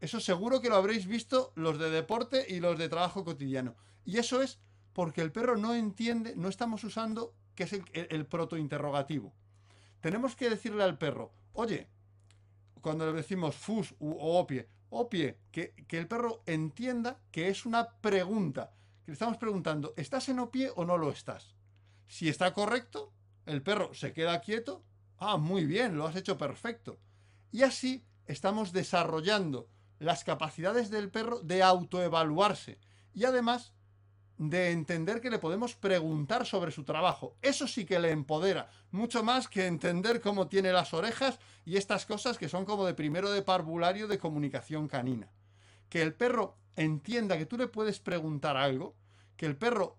Eso 0.00 0.20
seguro 0.20 0.60
que 0.60 0.68
lo 0.68 0.76
habréis 0.76 1.06
visto 1.06 1.52
los 1.54 1.78
de 1.78 1.90
deporte 1.90 2.46
y 2.48 2.60
los 2.60 2.78
de 2.78 2.88
trabajo 2.88 3.24
cotidiano. 3.24 3.76
Y 4.04 4.18
eso 4.18 4.42
es 4.42 4.60
porque 4.98 5.20
el 5.20 5.30
perro 5.30 5.56
no 5.56 5.76
entiende, 5.76 6.34
no 6.34 6.48
estamos 6.48 6.82
usando, 6.82 7.32
que 7.54 7.62
es 7.62 7.72
el, 7.92 8.26
protointerrogativo. 8.26 9.32
Tenemos 10.00 10.34
que 10.34 10.50
decirle 10.50 10.82
al 10.82 10.98
perro, 10.98 11.30
oye, 11.52 11.86
cuando 12.80 13.06
le 13.06 13.12
decimos 13.12 13.54
fus 13.54 13.94
o 14.00 14.40
opie, 14.40 14.68
opie, 14.90 15.38
que, 15.52 15.72
que 15.86 15.98
el 15.98 16.08
perro 16.08 16.42
entienda 16.46 17.20
que 17.30 17.46
es 17.46 17.64
una 17.64 17.88
pregunta 18.00 18.72
le 19.06 19.12
estamos 19.12 19.36
preguntando, 19.38 19.94
¿estás 19.96 20.28
en 20.30 20.40
o 20.40 20.50
pie 20.50 20.72
o 20.74 20.84
no 20.84 20.98
lo 20.98 21.12
estás? 21.12 21.54
Si 22.08 22.28
está 22.28 22.52
correcto, 22.52 23.12
el 23.46 23.62
perro 23.62 23.94
se 23.94 24.12
queda 24.12 24.40
quieto. 24.40 24.82
Ah, 25.18 25.36
muy 25.36 25.64
bien, 25.64 25.96
lo 25.96 26.08
has 26.08 26.16
hecho 26.16 26.36
perfecto. 26.36 26.98
Y 27.52 27.62
así 27.62 28.04
estamos 28.26 28.72
desarrollando 28.72 29.68
las 30.00 30.24
capacidades 30.24 30.90
del 30.90 31.08
perro 31.08 31.38
de 31.38 31.62
autoevaluarse 31.62 32.80
y 33.14 33.26
además 33.26 33.77
de 34.38 34.70
entender 34.70 35.20
que 35.20 35.30
le 35.30 35.40
podemos 35.40 35.74
preguntar 35.74 36.46
sobre 36.46 36.70
su 36.70 36.84
trabajo. 36.84 37.36
Eso 37.42 37.66
sí 37.66 37.84
que 37.84 37.98
le 37.98 38.12
empodera, 38.12 38.70
mucho 38.92 39.24
más 39.24 39.48
que 39.48 39.66
entender 39.66 40.20
cómo 40.20 40.46
tiene 40.46 40.72
las 40.72 40.94
orejas 40.94 41.40
y 41.64 41.76
estas 41.76 42.06
cosas 42.06 42.38
que 42.38 42.48
son 42.48 42.64
como 42.64 42.86
de 42.86 42.94
primero 42.94 43.30
de 43.32 43.42
parvulario 43.42 44.06
de 44.06 44.18
comunicación 44.18 44.86
canina. 44.86 45.28
Que 45.88 46.02
el 46.02 46.14
perro 46.14 46.56
entienda 46.76 47.36
que 47.36 47.46
tú 47.46 47.58
le 47.58 47.66
puedes 47.66 47.98
preguntar 47.98 48.56
algo, 48.56 48.96
que 49.36 49.46
el 49.46 49.56
perro 49.56 49.98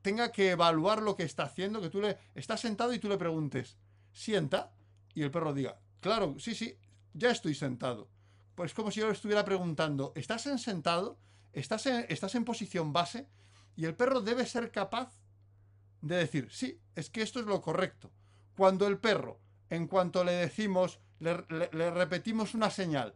tenga 0.00 0.32
que 0.32 0.50
evaluar 0.50 1.02
lo 1.02 1.14
que 1.14 1.24
está 1.24 1.44
haciendo, 1.44 1.80
que 1.80 1.90
tú 1.90 2.00
le 2.00 2.18
estás 2.34 2.60
sentado 2.60 2.94
y 2.94 2.98
tú 2.98 3.08
le 3.08 3.18
preguntes, 3.18 3.76
sienta, 4.12 4.72
y 5.14 5.22
el 5.22 5.30
perro 5.30 5.52
diga, 5.52 5.78
claro, 6.00 6.36
sí, 6.38 6.54
sí, 6.54 6.78
ya 7.12 7.30
estoy 7.30 7.54
sentado. 7.54 8.08
Pues 8.54 8.72
como 8.72 8.90
si 8.90 9.00
yo 9.00 9.06
le 9.06 9.12
estuviera 9.12 9.44
preguntando, 9.44 10.12
¿estás 10.16 10.46
en 10.46 10.58
sentado? 10.58 11.18
¿Estás 11.52 11.86
en, 11.86 12.06
¿Estás 12.08 12.34
en 12.34 12.44
posición 12.44 12.92
base? 12.92 13.28
Y 13.76 13.84
el 13.84 13.94
perro 13.94 14.20
debe 14.20 14.46
ser 14.46 14.70
capaz 14.70 15.12
de 16.00 16.16
decir, 16.16 16.48
sí, 16.50 16.80
es 16.94 17.10
que 17.10 17.22
esto 17.22 17.40
es 17.40 17.46
lo 17.46 17.60
correcto. 17.60 18.10
Cuando 18.56 18.86
el 18.86 18.98
perro, 18.98 19.40
en 19.70 19.88
cuanto 19.88 20.22
le 20.22 20.32
decimos, 20.32 21.00
le, 21.18 21.34
repetimos 21.90 22.54
una 22.54 22.70
señal, 22.70 23.14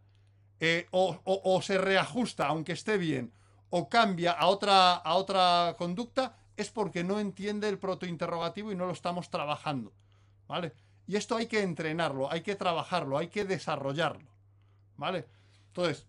eh, 0.61 0.87
o, 0.91 1.21
o, 1.25 1.41
o, 1.45 1.63
se 1.63 1.79
reajusta, 1.79 2.47
aunque 2.47 2.73
esté 2.73 2.99
bien, 2.99 3.33
o 3.71 3.89
cambia 3.89 4.33
a 4.33 4.47
otra, 4.47 4.95
a 4.95 5.15
otra 5.15 5.77
conducta, 5.79 6.37
es 6.57 6.71
porque 6.71 7.05
no 7.05 7.21
entiende 7.21 7.69
el 7.69 7.79
protointerrogativo 7.79 8.73
y 8.73 8.75
no 8.77 8.87
lo 8.87 8.93
estamos 8.93 9.31
trabajando. 9.31 9.93
¿Vale? 10.49 10.73
Y 11.07 11.17
esto 11.17 11.37
hay 11.37 11.47
que 11.47 11.63
entrenarlo, 11.63 12.31
hay 12.31 12.41
que 12.41 12.57
trabajarlo, 12.57 13.19
hay 13.19 13.29
que 13.29 13.45
desarrollarlo. 13.45 14.31
¿Vale? 14.97 15.27
Entonces, 15.69 16.07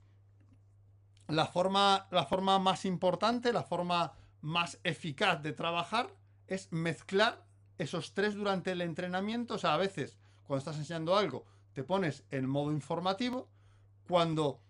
la 1.28 1.46
forma, 1.46 2.08
la 2.10 2.26
forma 2.26 2.58
más 2.58 2.86
importante, 2.86 3.54
la 3.54 3.64
forma 3.64 4.14
más 4.42 4.80
eficaz 4.84 5.42
de 5.42 5.54
trabajar 5.54 6.14
es 6.48 6.72
mezclar 6.72 7.46
esos 7.78 8.14
tres 8.14 8.36
durante 8.36 8.72
el 8.72 8.82
entrenamiento. 8.82 9.56
O 9.56 9.58
sea, 9.58 9.74
a 9.74 9.78
veces, 9.78 10.18
cuando 10.44 10.60
estás 10.60 10.78
enseñando 10.78 11.16
algo, 11.16 11.46
te 11.74 11.84
pones 11.84 12.24
en 12.32 12.48
modo 12.48 12.72
informativo. 12.72 13.50
Cuando. 14.08 14.62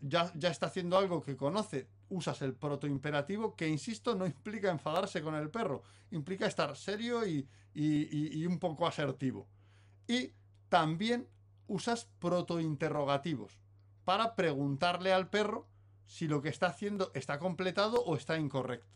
Ya, 0.00 0.32
ya 0.34 0.48
está 0.48 0.66
haciendo 0.66 0.98
algo 0.98 1.22
que 1.22 1.36
conoce, 1.36 1.88
usas 2.08 2.42
el 2.42 2.52
protoimperativo, 2.52 3.54
que 3.54 3.68
insisto, 3.68 4.16
no 4.16 4.26
implica 4.26 4.72
enfadarse 4.72 5.22
con 5.22 5.36
el 5.36 5.50
perro, 5.50 5.84
implica 6.10 6.48
estar 6.48 6.76
serio 6.76 7.24
y, 7.24 7.48
y 7.72 8.44
un 8.44 8.58
poco 8.58 8.88
asertivo. 8.88 9.46
Y 10.08 10.32
también 10.68 11.28
usas 11.68 12.08
protointerrogativos 12.18 13.56
para 14.04 14.34
preguntarle 14.34 15.12
al 15.12 15.30
perro 15.30 15.68
si 16.12 16.28
lo 16.28 16.42
que 16.42 16.50
está 16.50 16.66
haciendo 16.66 17.10
está 17.14 17.38
completado 17.38 18.04
o 18.04 18.16
está 18.16 18.36
incorrecto. 18.36 18.92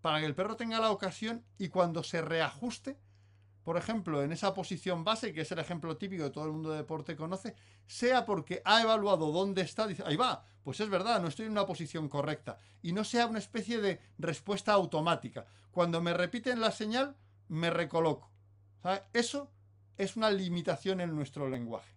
Para 0.00 0.20
que 0.20 0.26
el 0.26 0.36
perro 0.36 0.54
tenga 0.54 0.78
la 0.78 0.92
ocasión 0.92 1.44
y 1.58 1.68
cuando 1.68 2.04
se 2.04 2.22
reajuste, 2.22 2.96
por 3.64 3.76
ejemplo, 3.76 4.22
en 4.22 4.30
esa 4.30 4.54
posición 4.54 5.02
base, 5.02 5.34
que 5.34 5.40
es 5.40 5.50
el 5.50 5.58
ejemplo 5.58 5.96
típico 5.96 6.22
que 6.22 6.30
todo 6.30 6.44
el 6.44 6.52
mundo 6.52 6.70
de 6.70 6.76
deporte 6.76 7.16
conoce, 7.16 7.56
sea 7.88 8.24
porque 8.24 8.62
ha 8.64 8.82
evaluado 8.82 9.32
dónde 9.32 9.62
está, 9.62 9.88
dice, 9.88 10.04
ahí 10.06 10.14
va, 10.14 10.44
pues 10.62 10.78
es 10.78 10.88
verdad, 10.88 11.20
no 11.20 11.26
estoy 11.26 11.46
en 11.46 11.52
una 11.52 11.66
posición 11.66 12.08
correcta, 12.08 12.56
y 12.82 12.92
no 12.92 13.02
sea 13.02 13.26
una 13.26 13.40
especie 13.40 13.80
de 13.80 14.00
respuesta 14.18 14.72
automática. 14.72 15.46
Cuando 15.72 16.00
me 16.00 16.14
repiten 16.14 16.60
la 16.60 16.70
señal, 16.70 17.16
me 17.48 17.70
recoloco. 17.70 18.30
Eso 19.12 19.50
es 19.98 20.14
una 20.14 20.30
limitación 20.30 21.00
en 21.00 21.16
nuestro 21.16 21.48
lenguaje. 21.48 21.92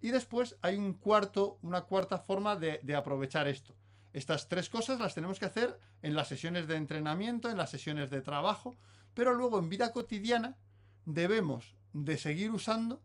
Y 0.00 0.10
después 0.10 0.56
hay 0.62 0.76
un 0.76 0.94
cuarto, 0.94 1.58
una 1.60 1.82
cuarta 1.82 2.18
forma 2.18 2.56
de, 2.56 2.80
de 2.82 2.96
aprovechar 2.96 3.46
esto. 3.46 3.74
Estas 4.16 4.48
tres 4.48 4.70
cosas 4.70 4.98
las 4.98 5.14
tenemos 5.14 5.38
que 5.38 5.44
hacer 5.44 5.78
en 6.00 6.14
las 6.14 6.28
sesiones 6.28 6.66
de 6.66 6.76
entrenamiento, 6.76 7.50
en 7.50 7.58
las 7.58 7.68
sesiones 7.68 8.08
de 8.08 8.22
trabajo, 8.22 8.74
pero 9.12 9.34
luego 9.34 9.58
en 9.58 9.68
vida 9.68 9.92
cotidiana 9.92 10.56
debemos 11.04 11.74
de 11.92 12.16
seguir 12.16 12.50
usando 12.50 13.02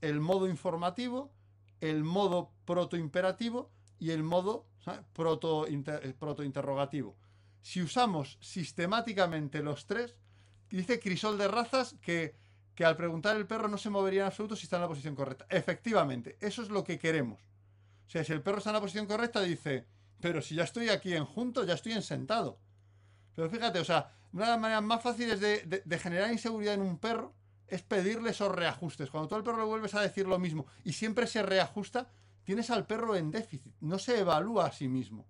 el 0.00 0.20
modo 0.20 0.48
informativo, 0.48 1.30
el 1.82 2.02
modo 2.02 2.50
protoimperativo 2.64 3.70
y 3.98 4.12
el 4.12 4.22
modo 4.22 4.64
proto, 5.12 5.66
protointerrogativo. 6.18 7.14
Si 7.60 7.82
usamos 7.82 8.38
sistemáticamente 8.40 9.62
los 9.62 9.84
tres, 9.84 10.16
dice 10.70 10.98
Crisol 10.98 11.36
de 11.36 11.48
Razas 11.48 11.94
que, 12.00 12.36
que 12.74 12.86
al 12.86 12.96
preguntar 12.96 13.36
el 13.36 13.46
perro 13.46 13.68
no 13.68 13.76
se 13.76 13.90
movería 13.90 14.22
en 14.22 14.28
absoluto 14.28 14.56
si 14.56 14.64
está 14.64 14.76
en 14.76 14.82
la 14.82 14.88
posición 14.88 15.14
correcta. 15.14 15.44
Efectivamente, 15.50 16.38
eso 16.40 16.62
es 16.62 16.70
lo 16.70 16.84
que 16.84 16.98
queremos. 16.98 17.38
O 18.06 18.10
sea, 18.10 18.24
si 18.24 18.32
el 18.32 18.40
perro 18.40 18.56
está 18.56 18.70
en 18.70 18.76
la 18.76 18.80
posición 18.80 19.04
correcta, 19.04 19.42
dice, 19.42 19.97
pero 20.20 20.42
si 20.42 20.54
ya 20.54 20.64
estoy 20.64 20.88
aquí 20.88 21.14
en 21.14 21.24
junto, 21.24 21.64
ya 21.64 21.74
estoy 21.74 21.92
en 21.92 22.02
sentado. 22.02 22.58
Pero 23.34 23.50
fíjate, 23.50 23.78
o 23.78 23.84
sea, 23.84 24.12
una 24.32 24.44
de 24.44 24.50
las 24.50 24.60
maneras 24.60 24.82
más 24.82 25.02
fáciles 25.02 25.40
de, 25.40 25.98
generar 25.98 26.32
inseguridad 26.32 26.74
en 26.74 26.82
un 26.82 26.98
perro 26.98 27.34
es 27.66 27.82
pedirle 27.82 28.30
esos 28.30 28.54
reajustes. 28.54 29.10
Cuando 29.10 29.28
tú 29.28 29.34
al 29.36 29.44
perro 29.44 29.58
le 29.58 29.64
vuelves 29.64 29.94
a 29.94 30.00
decir 30.00 30.26
lo 30.26 30.38
mismo 30.38 30.66
y 30.84 30.92
siempre 30.92 31.26
se 31.26 31.42
reajusta, 31.42 32.08
tienes 32.44 32.70
al 32.70 32.86
perro 32.86 33.14
en 33.14 33.30
déficit, 33.30 33.74
no 33.80 33.98
se 33.98 34.20
evalúa 34.20 34.66
a 34.66 34.72
sí 34.72 34.88
mismo. 34.88 35.26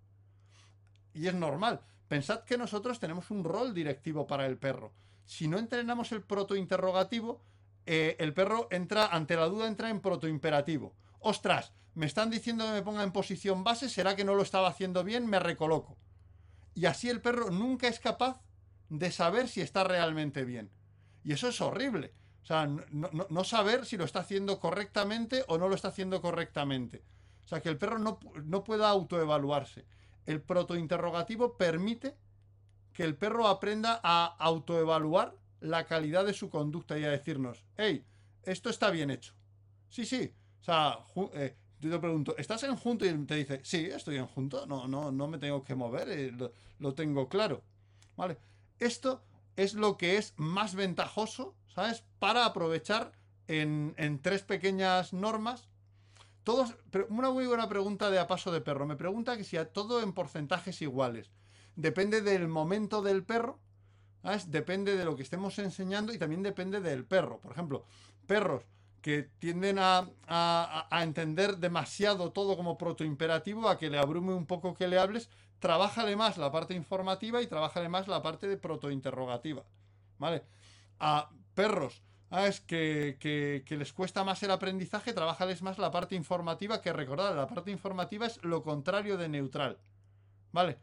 Y 1.13 1.27
es 1.27 1.35
normal. 1.35 1.81
Pensad 2.07 2.45
que 2.45 2.57
nosotros 2.57 2.99
tenemos 3.01 3.31
un 3.31 3.45
rol 3.45 3.75
directivo 3.75 4.27
para 4.27 4.47
el 4.47 4.57
perro. 4.57 4.95
Si 5.25 5.47
no 5.47 5.59
entrenamos 5.59 6.11
el 6.13 6.23
protointerrogativo, 6.23 7.43
eh, 7.85 8.17
el 8.19 8.33
perro 8.33 8.69
entra, 8.71 9.09
ante 9.09 9.37
la 9.37 9.47
duda, 9.47 9.67
entra 9.67 9.91
en 9.91 10.01
protoimperativo. 10.01 10.95
Ostras, 11.21 11.73
me 11.95 12.07
están 12.07 12.31
diciendo 12.31 12.65
que 12.65 12.73
me 12.73 12.83
ponga 12.83 13.03
en 13.03 13.13
posición 13.13 13.65
base, 13.65 13.89
será 13.89 14.17
que 14.17 14.25
no 14.25 14.35
lo 14.35 14.43
estaba 14.43 14.69
haciendo 14.69 15.05
bien, 15.05 15.27
me 15.27 15.39
recoloco. 15.39 15.99
Y 16.75 16.87
así 16.87 17.09
el 17.09 17.21
perro 17.21 17.51
nunca 17.51 17.89
es 17.89 17.99
capaz 17.99 18.41
de 18.89 19.11
saber 19.11 19.49
si 19.49 19.61
está 19.61 19.85
realmente 19.85 20.45
bien. 20.45 20.71
Y 21.25 21.33
eso 21.33 21.49
es 21.49 21.61
horrible. 21.61 22.15
O 22.43 22.47
sea, 22.47 22.67
no, 22.67 23.45
saber 23.45 23.85
si 23.85 23.97
lo 23.97 24.05
está 24.05 24.21
haciendo 24.21 24.59
correctamente 24.61 25.45
o 25.49 25.59
no 25.59 25.69
lo 25.69 25.75
está 25.75 25.89
haciendo 25.89 26.23
correctamente. 26.23 27.05
O 27.45 27.49
sea, 27.49 27.61
que 27.61 27.69
el 27.69 27.77
perro 27.77 27.99
no, 27.99 28.19
no 28.45 28.65
pueda 28.65 28.89
autoevaluarse. 28.89 29.85
El 30.25 30.41
protointerrogativo 30.41 31.57
permite 31.57 32.17
que 32.93 33.05
el 33.05 33.17
perro 33.17 33.49
aprenda 33.49 34.01
a 34.03 34.25
autoevaluar 34.39 35.37
la 35.61 35.85
calidad 35.85 36.25
de 36.25 36.33
su 36.33 36.49
conducta 36.49 36.99
y 36.99 37.05
a 37.05 37.11
decirnos, 37.11 37.65
hey, 37.77 38.05
esto 38.45 38.71
está 38.71 38.91
bien 38.91 39.11
hecho. 39.11 39.35
Sí, 39.89 40.05
sí. 40.05 40.35
O 40.61 40.65
sea, 40.65 40.99
eh, 41.35 41.57
yo 41.81 41.91
te 41.91 41.99
pregunto, 41.99 42.37
¿estás 42.39 42.63
en 42.65 42.77
junto? 42.77 43.07
Y 43.07 43.13
te 43.25 43.37
dice, 43.37 43.61
sí, 43.63 43.87
estoy 43.87 44.17
en 44.17 44.27
junto, 44.27 44.67
no, 44.67 44.89
no, 44.89 45.13
no 45.13 45.29
me 45.29 45.39
tengo 45.39 45.63
que 45.63 45.75
mover, 45.75 46.09
eh, 46.09 46.33
lo, 46.79 46.95
tengo 46.95 47.29
claro. 47.29 47.63
¿Vale? 48.17 48.37
Esto 48.79 49.23
es 49.57 49.75
lo 49.75 49.97
que 49.97 50.17
es 50.17 50.35
más 50.37 50.75
ventajoso, 50.75 51.55
¿sabes? 51.75 52.05
Para 52.19 52.45
aprovechar 52.45 53.13
en, 53.47 54.21
tres 54.23 54.43
pequeñas 54.43 55.13
normas. 55.13 55.69
Todos, 56.43 56.75
una 57.11 57.31
muy 57.31 57.47
buena 57.47 57.69
pregunta 57.69 58.11
de 58.11 58.19
a 58.19 58.27
paso 58.27 58.51
de 58.51 58.61
perro. 58.61 58.87
Me 58.87 58.97
pregunta 58.97 59.37
que 59.37 59.45
si 59.45 59.57
a 59.57 59.73
todo 59.73 60.03
en 60.03 60.13
porcentajes 60.13 60.83
iguales. 60.83 61.31
Depende 61.77 62.23
del 62.23 62.49
momento 62.49 63.03
del 63.03 63.23
perro, 63.23 63.61
¿sabes? 64.23 64.51
Depende 64.51 64.97
de 64.97 65.05
lo 65.05 65.15
que 65.15 65.23
estemos 65.23 65.59
enseñando 65.61 66.13
y 66.13 66.19
también 66.19 66.43
depende 66.43 66.81
del 66.81 67.05
perro. 67.05 67.41
Por 67.41 67.53
ejemplo, 67.53 67.85
perros 68.27 68.65
que 69.03 69.23
tienden 69.39 69.79
a, 69.79 70.09
entender 71.03 71.57
demasiado 71.59 72.33
todo 72.33 72.57
como 72.57 72.79
protoimperativo, 72.79 73.69
a 73.69 73.79
que 73.79 73.91
le 73.91 73.99
abrume 73.99 74.35
un 74.35 74.47
poco 74.47 74.75
que 74.75 74.89
le 74.89 74.99
hables, 74.99 75.31
trabájale 75.59 76.17
más 76.17 76.39
la 76.39 76.51
parte 76.51 76.75
informativa 76.75 77.43
y 77.43 77.47
trabájale 77.47 77.89
más 77.89 78.09
la 78.09 78.23
parte 78.23 78.49
de 78.49 78.57
protointerrogativa. 78.57 79.65
¿Vale? 80.19 80.45
A 80.99 81.31
perros 81.55 82.03
es 82.31 82.61
que, 82.61 83.17
que, 83.21 83.77
les 83.77 83.93
cuesta 83.93 84.25
más 84.25 84.43
el 84.43 84.51
aprendizaje, 84.51 85.13
trabájales 85.13 85.63
más 85.63 85.79
la 85.79 85.91
parte 85.91 86.15
informativa, 86.15 86.83
que 86.83 86.93
recordar, 86.93 87.35
la 87.35 87.47
parte 87.47 87.71
informativa 87.71 88.27
es 88.27 88.43
lo 88.45 88.63
contrario 88.63 89.17
de 89.17 89.29
neutral. 89.29 89.79
¿Vale? 90.53 90.79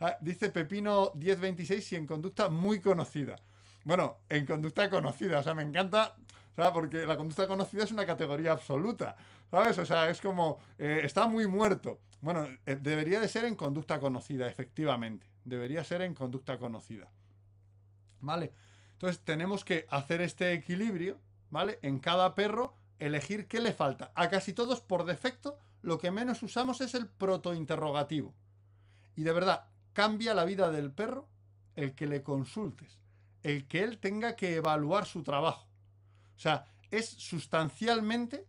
Ah, 0.00 0.16
dice 0.20 0.50
Pepino 0.50 1.12
1026 1.14 1.92
y 1.92 1.96
en 1.96 2.06
conducta 2.06 2.48
muy 2.48 2.80
conocida. 2.80 3.36
Bueno, 3.84 4.18
en 4.28 4.46
conducta 4.46 4.90
conocida, 4.90 5.40
o 5.40 5.42
sea, 5.42 5.54
me 5.54 5.62
encanta 5.62 6.16
porque 6.54 7.06
la 7.06 7.16
conducta 7.16 7.46
conocida 7.46 7.84
es 7.84 7.92
una 7.92 8.04
categoría 8.04 8.52
absoluta, 8.52 9.16
¿sabes? 9.50 9.78
O 9.78 9.86
sea, 9.86 10.10
es 10.10 10.20
como, 10.20 10.58
eh, 10.78 11.00
está 11.04 11.26
muy 11.26 11.46
muerto. 11.46 12.00
Bueno, 12.20 12.46
eh, 12.66 12.76
debería 12.80 13.20
de 13.20 13.28
ser 13.28 13.46
en 13.46 13.54
conducta 13.54 13.98
conocida, 13.98 14.46
efectivamente. 14.46 15.26
Debería 15.44 15.82
ser 15.84 16.02
en 16.02 16.14
conducta 16.14 16.58
conocida. 16.58 17.10
¿Vale? 18.20 18.52
Entonces 18.92 19.20
tenemos 19.24 19.64
que 19.64 19.86
hacer 19.88 20.20
este 20.20 20.52
equilibrio, 20.52 21.18
¿vale? 21.48 21.78
En 21.80 21.98
cada 21.98 22.34
perro, 22.34 22.74
elegir 22.98 23.48
qué 23.48 23.60
le 23.60 23.72
falta. 23.72 24.12
A 24.14 24.28
casi 24.28 24.52
todos, 24.52 24.82
por 24.82 25.06
defecto, 25.06 25.58
lo 25.80 25.98
que 25.98 26.10
menos 26.10 26.42
usamos 26.42 26.82
es 26.82 26.94
el 26.94 27.08
protointerrogativo. 27.08 28.34
Y 29.16 29.22
de 29.22 29.32
verdad, 29.32 29.64
cambia 29.94 30.34
la 30.34 30.44
vida 30.44 30.70
del 30.70 30.92
perro 30.92 31.28
el 31.76 31.94
que 31.94 32.06
le 32.06 32.22
consultes, 32.22 33.00
el 33.42 33.66
que 33.66 33.82
él 33.82 33.98
tenga 33.98 34.36
que 34.36 34.56
evaluar 34.56 35.06
su 35.06 35.22
trabajo. 35.22 35.69
O 36.40 36.42
sea, 36.42 36.64
es 36.90 37.06
sustancialmente 37.06 38.46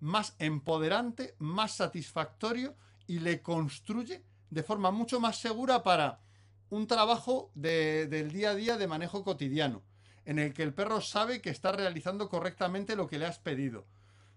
más 0.00 0.34
empoderante, 0.38 1.34
más 1.38 1.72
satisfactorio 1.72 2.74
y 3.06 3.18
le 3.18 3.42
construye 3.42 4.24
de 4.48 4.62
forma 4.62 4.90
mucho 4.90 5.20
más 5.20 5.36
segura 5.36 5.82
para 5.82 6.22
un 6.70 6.86
trabajo 6.86 7.50
del 7.54 8.32
día 8.32 8.52
a 8.52 8.54
día 8.54 8.78
de 8.78 8.86
manejo 8.86 9.22
cotidiano, 9.22 9.82
en 10.24 10.38
el 10.38 10.54
que 10.54 10.62
el 10.62 10.72
perro 10.72 11.02
sabe 11.02 11.42
que 11.42 11.50
está 11.50 11.70
realizando 11.72 12.30
correctamente 12.30 12.96
lo 12.96 13.06
que 13.06 13.18
le 13.18 13.26
has 13.26 13.40
pedido. 13.40 13.86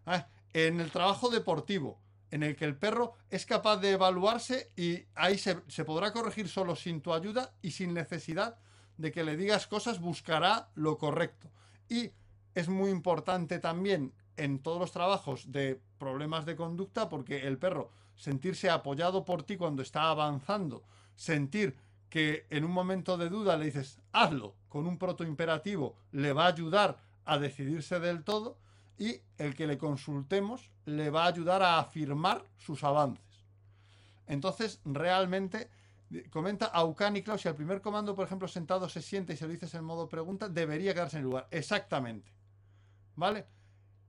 Ah, 0.06 0.28
en 0.52 0.82
el 0.82 0.92
trabajo 0.92 1.30
deportivo, 1.30 2.02
en 2.30 2.44
el 2.44 2.58
que 2.58 2.66
el 2.66 2.76
perro 2.76 3.14
es 3.30 3.46
capaz 3.46 3.78
de 3.78 3.92
evaluarse 3.92 4.74
y 4.76 5.06
ahí 5.16 5.38
se 5.38 5.86
podrá 5.86 6.12
corregir 6.12 6.50
solo 6.50 6.76
sin 6.76 7.00
tu 7.00 7.14
ayuda 7.14 7.54
y 7.62 7.72
sin 7.72 7.94
necesidad 7.94 8.60
de 8.98 9.14
que 9.14 9.24
le 9.24 9.38
digas 9.38 9.66
cosas, 9.66 10.02
buscará 10.02 10.72
lo 10.76 10.98
correcto. 10.98 11.50
Y 11.88 12.12
es 12.58 12.70
muy 12.70 12.90
importante 12.90 13.60
también 13.60 14.14
en 14.36 14.58
todos 14.58 14.80
los 14.80 14.92
trabajos 14.92 15.52
de 15.52 15.80
problemas 16.00 16.44
de 16.48 16.56
conducta 16.56 17.08
porque 17.08 17.46
el 17.46 17.60
perro 17.60 17.92
sentirse 18.16 18.72
apoyado 18.72 19.26
por 19.26 19.44
ti 19.44 19.58
cuando 19.58 19.84
está 19.84 20.10
avanzando, 20.10 20.84
sentir 21.16 21.78
que 22.10 22.48
en 22.50 22.66
un 22.66 22.72
momento 22.72 23.16
de 23.16 23.30
duda 23.30 23.58
le 23.58 23.66
dices 23.66 24.00
hazlo 24.12 24.56
con 24.70 24.88
un 24.88 24.98
protoimperativo 24.98 25.98
le 26.12 26.34
va 26.34 26.46
a 26.46 26.48
ayudar 26.48 26.98
a 27.26 27.38
decidirse 27.38 28.00
del 28.00 28.24
todo 28.24 28.58
y 28.98 29.22
el 29.38 29.54
que 29.54 29.68
le 29.68 29.78
consultemos 29.78 30.72
le 30.86 31.12
va 31.12 31.26
a 31.26 31.28
ayudar 31.28 31.62
a 31.62 31.78
afirmar 31.78 32.44
sus 32.58 32.84
avances. 32.84 33.24
Entonces, 34.26 34.82
realmente, 34.84 35.70
comenta 36.32 36.66
Aucani, 36.66 37.22
Klaus, 37.22 37.42
si 37.42 37.50
el 37.50 37.56
primer 37.56 37.82
comando, 37.82 38.16
por 38.16 38.26
ejemplo, 38.26 38.48
sentado 38.48 38.90
se 38.90 39.04
siente 39.04 39.34
y 39.34 39.38
se 39.38 39.46
lo 39.46 39.52
dices 39.52 39.76
en 39.76 39.84
modo 39.84 40.10
pregunta, 40.10 40.50
debería 40.50 40.96
quedarse 40.96 41.18
en 41.18 41.24
el 41.24 41.30
lugar. 41.30 41.48
Exactamente. 41.52 42.37
¿Vale? 43.18 43.48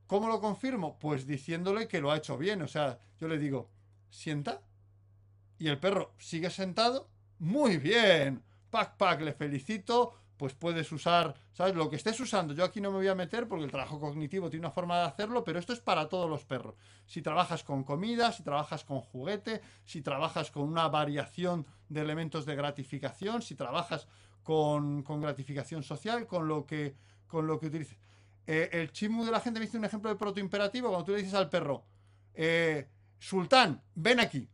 ¿Cómo 0.06 0.28
lo 0.28 0.40
confirmo? 0.40 0.98
Pues 0.98 1.26
diciéndole 1.26 1.88
que 1.88 2.00
lo 2.00 2.12
ha 2.12 2.18
hecho 2.18 2.38
bien. 2.38 2.62
O 2.62 2.68
sea, 2.68 3.00
yo 3.20 3.26
le 3.26 3.38
digo, 3.38 3.70
sienta. 4.10 4.62
Y 5.58 5.68
el 5.68 5.80
perro 5.80 6.14
sigue 6.18 6.50
sentado. 6.50 7.08
Muy 7.38 7.78
bien. 7.78 8.44
Pac, 8.70 8.96
pac, 8.96 9.20
le 9.22 9.32
felicito. 9.32 10.14
pues 10.36 10.54
puedes 10.54 10.92
usar, 10.92 11.34
¿sabes? 11.52 11.74
Lo 11.74 11.90
que 11.90 11.96
estés 11.96 12.20
usando. 12.20 12.54
Yo 12.54 12.64
aquí 12.64 12.80
no 12.80 12.92
me 12.92 12.98
voy 12.98 13.08
a 13.08 13.14
meter 13.16 13.48
porque 13.48 13.64
el 13.64 13.72
trabajo 13.72 13.98
cognitivo 13.98 14.48
tiene 14.48 14.66
una 14.66 14.74
forma 14.74 14.98
de 14.98 15.06
hacerlo, 15.06 15.42
pero 15.42 15.58
esto 15.58 15.72
es 15.72 15.80
para 15.80 16.08
todos 16.08 16.30
los 16.30 16.44
perros. 16.44 16.76
Si 17.06 17.22
trabajas 17.22 17.64
con 17.64 17.82
comida, 17.82 18.30
si 18.30 18.44
trabajas 18.44 18.84
con 18.84 19.00
juguete, 19.00 19.62
si 19.84 20.00
trabajas 20.00 20.52
con 20.52 20.62
una 20.62 20.86
variación 20.88 21.66
de 21.88 22.02
elementos 22.02 22.46
de 22.46 22.54
gratificación, 22.54 23.42
si 23.42 23.56
trabajas 23.56 24.06
con, 24.44 25.02
gratificación 25.02 25.82
social, 25.82 26.26
con 26.26 26.46
lo 26.46 26.64
que, 26.66 26.94
con 27.26 27.46
lo 27.48 27.58
que 27.58 27.66
utilices. 27.66 27.98
Eh, 28.50 28.70
el 28.72 28.90
chismo 28.92 29.26
de 29.26 29.30
la 29.30 29.40
gente 29.40 29.60
me 29.60 29.68
un 29.74 29.84
ejemplo 29.84 30.08
de 30.08 30.16
protoimperativo 30.16 30.88
cuando 30.88 31.04
tú 31.04 31.12
le 31.12 31.18
dices 31.18 31.34
al 31.34 31.50
perro, 31.50 31.84
eh, 32.32 32.88
Sultán, 33.18 33.82
ven 33.94 34.20
aquí. 34.20 34.48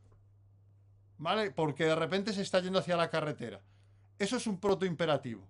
¿Vale? 1.18 1.52
Porque 1.52 1.84
de 1.84 1.94
repente 1.94 2.32
se 2.32 2.42
está 2.42 2.58
yendo 2.58 2.80
hacia 2.80 2.96
la 2.96 3.08
carretera. 3.08 3.60
Eso 4.18 4.36
es 4.36 4.48
un 4.48 4.58
protoimperativo. 4.58 5.46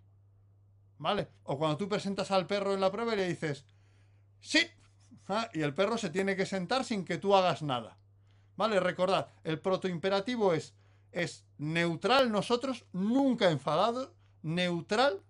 ¿Vale? 0.99 1.29
O 1.45 1.57
cuando 1.57 1.79
tú 1.79 1.89
presentas 1.89 2.31
al 2.31 2.47
perro 2.47 2.75
en 2.75 2.83
la 2.83 2.93
prueba 2.93 3.15
y 3.15 3.17
le 3.17 3.29
dices, 3.29 3.65
sí, 4.41 4.61
¿ah? 5.29 5.49
y 5.55 5.63
el 5.63 5.73
perro 5.73 5.97
se 5.97 6.11
tiene 6.11 6.37
que 6.37 6.45
sentar 6.45 6.85
sin 6.85 7.07
que 7.07 7.17
tú 7.17 7.35
hagas 7.35 7.63
nada. 7.63 7.97
¿Vale? 8.57 8.79
Recordad, 8.79 9.29
el 9.43 9.59
protoimperativo 9.59 10.53
es, 10.53 10.75
es 11.13 11.47
neutral 11.57 12.31
nosotros, 12.31 12.85
nunca 12.93 13.51
enfadado, 13.51 14.13
neutral, 14.43 15.23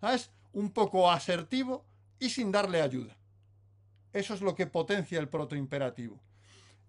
¿sabes? 0.00 0.30
Un 0.54 0.70
poco 0.70 1.10
asertivo 1.10 1.84
y 2.24 2.30
sin 2.30 2.50
darle 2.50 2.80
ayuda. 2.80 3.18
Eso 4.14 4.32
es 4.32 4.40
lo 4.40 4.54
que 4.54 4.66
potencia 4.66 5.18
el 5.18 5.28
protoimperativo. 5.28 6.22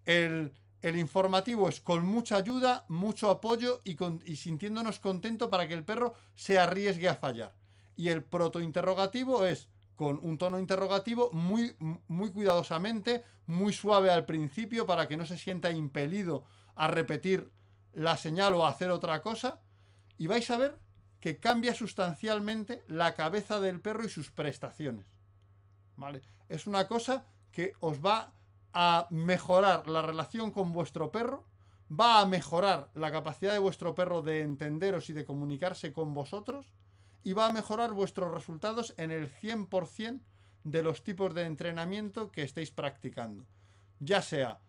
El, 0.05 0.53
el 0.81 0.97
informativo 0.97 1.67
es 1.67 1.81
con 1.81 2.05
mucha 2.05 2.37
ayuda, 2.37 2.85
mucho 2.87 3.29
apoyo 3.29 3.81
y, 3.83 4.35
sintiéndonos 4.35 4.99
contentos 4.99 5.49
para 5.49 5.67
que 5.67 5.73
el 5.73 5.83
perro 5.83 6.13
se 6.35 6.57
arriesgue 6.57 7.09
a 7.09 7.15
fallar. 7.15 7.53
Y 7.97 8.09
el 8.09 8.23
protointerrogativo 8.23 9.45
es 9.45 9.67
con 9.95 10.19
un 10.21 10.37
tono 10.37 10.59
interrogativo 10.59 11.31
muy, 11.33 11.75
muy 12.07 12.31
cuidadosamente, 12.31 13.23
muy 13.45 13.73
suave 13.73 14.11
al 14.11 14.25
principio 14.25 14.85
para 14.85 15.07
que 15.07 15.17
no 15.17 15.25
se 15.25 15.37
sienta 15.37 15.71
impelido 15.71 16.45
a 16.75 16.87
repetir 16.87 17.51
la 17.93 18.15
señal 18.15 18.53
o 18.53 18.65
a 18.65 18.69
hacer 18.69 18.91
otra 18.91 19.21
cosa. 19.21 19.59
Y 20.17 20.27
vais 20.27 20.49
a 20.51 20.57
ver 20.57 20.79
que 21.19 21.39
cambia 21.39 21.73
sustancialmente 21.73 22.83
la 22.87 23.15
cabeza 23.15 23.59
del 23.59 23.81
perro 23.81 24.05
y 24.05 24.09
sus 24.09 24.31
prestaciones. 24.31 25.14
Es 26.49 26.67
una 26.67 26.87
cosa 26.87 27.25
que 27.51 27.73
os 27.79 28.05
va 28.05 28.33
a 28.73 29.07
mejorar 29.09 29.87
la 29.87 30.01
relación 30.01 30.51
con 30.51 30.73
vuestro 30.73 31.11
perro, 31.11 31.45
va 31.89 32.19
a 32.19 32.25
mejorar 32.25 32.89
la 32.93 33.11
capacidad 33.11 33.53
de 33.53 33.59
vuestro 33.59 33.95
perro 33.95 34.21
de 34.21 34.41
entenderos 34.41 35.09
y 35.09 35.13
de 35.13 35.25
comunicarse 35.25 35.93
con 35.93 36.13
vosotros 36.13 36.73
y 37.23 37.33
va 37.33 37.47
a 37.47 37.53
mejorar 37.53 37.93
vuestros 37.93 38.33
resultados 38.33 38.93
en 38.97 39.11
el 39.11 39.31
100% 39.31 40.21
de 40.63 40.83
los 40.83 41.03
tipos 41.03 41.33
de 41.33 41.45
entrenamiento 41.45 42.31
que 42.31 42.43
estéis 42.43 42.71
practicando. 42.71 43.45
Ya 43.99 44.21
sea 44.21 44.59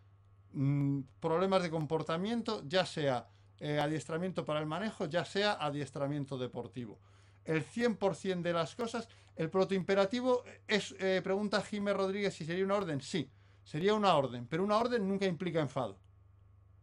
mm, 0.52 1.00
problemas 1.20 1.62
de 1.62 1.70
comportamiento, 1.70 2.62
ya 2.66 2.86
sea 2.86 3.28
eh, 3.58 3.80
adiestramiento 3.80 4.44
para 4.44 4.60
el 4.60 4.66
manejo, 4.66 5.06
ya 5.06 5.24
sea 5.24 5.52
adiestramiento 5.52 6.38
deportivo. 6.38 7.00
El 7.46 7.64
100% 7.64 8.42
de 8.42 8.52
las 8.52 8.74
cosas, 8.74 9.08
el 9.36 9.50
protoimperativo 9.50 10.42
es, 10.66 10.94
eh, 10.98 11.20
pregunta 11.22 11.62
Jiménez 11.62 11.96
Rodríguez 11.96 12.34
si 12.34 12.44
sería 12.44 12.64
una 12.64 12.74
orden. 12.74 13.00
Sí, 13.00 13.30
sería 13.64 13.94
una 13.94 14.14
orden, 14.16 14.46
pero 14.46 14.64
una 14.64 14.76
orden 14.76 15.08
nunca 15.08 15.26
implica 15.26 15.60
enfado. 15.60 15.96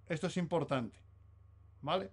Esto 0.07 0.27
es 0.27 0.37
importante. 0.37 0.97
¿Vale? 1.81 2.11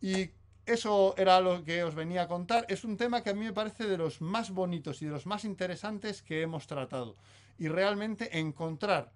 Y 0.00 0.30
eso 0.66 1.14
era 1.16 1.40
lo 1.40 1.64
que 1.64 1.84
os 1.84 1.94
venía 1.94 2.22
a 2.22 2.28
contar. 2.28 2.66
Es 2.68 2.84
un 2.84 2.96
tema 2.96 3.22
que 3.22 3.30
a 3.30 3.34
mí 3.34 3.44
me 3.44 3.52
parece 3.52 3.86
de 3.86 3.96
los 3.96 4.20
más 4.20 4.50
bonitos 4.50 5.00
y 5.02 5.06
de 5.06 5.12
los 5.12 5.26
más 5.26 5.44
interesantes 5.44 6.22
que 6.22 6.42
hemos 6.42 6.66
tratado. 6.66 7.16
Y 7.58 7.68
realmente 7.68 8.38
encontrar 8.38 9.12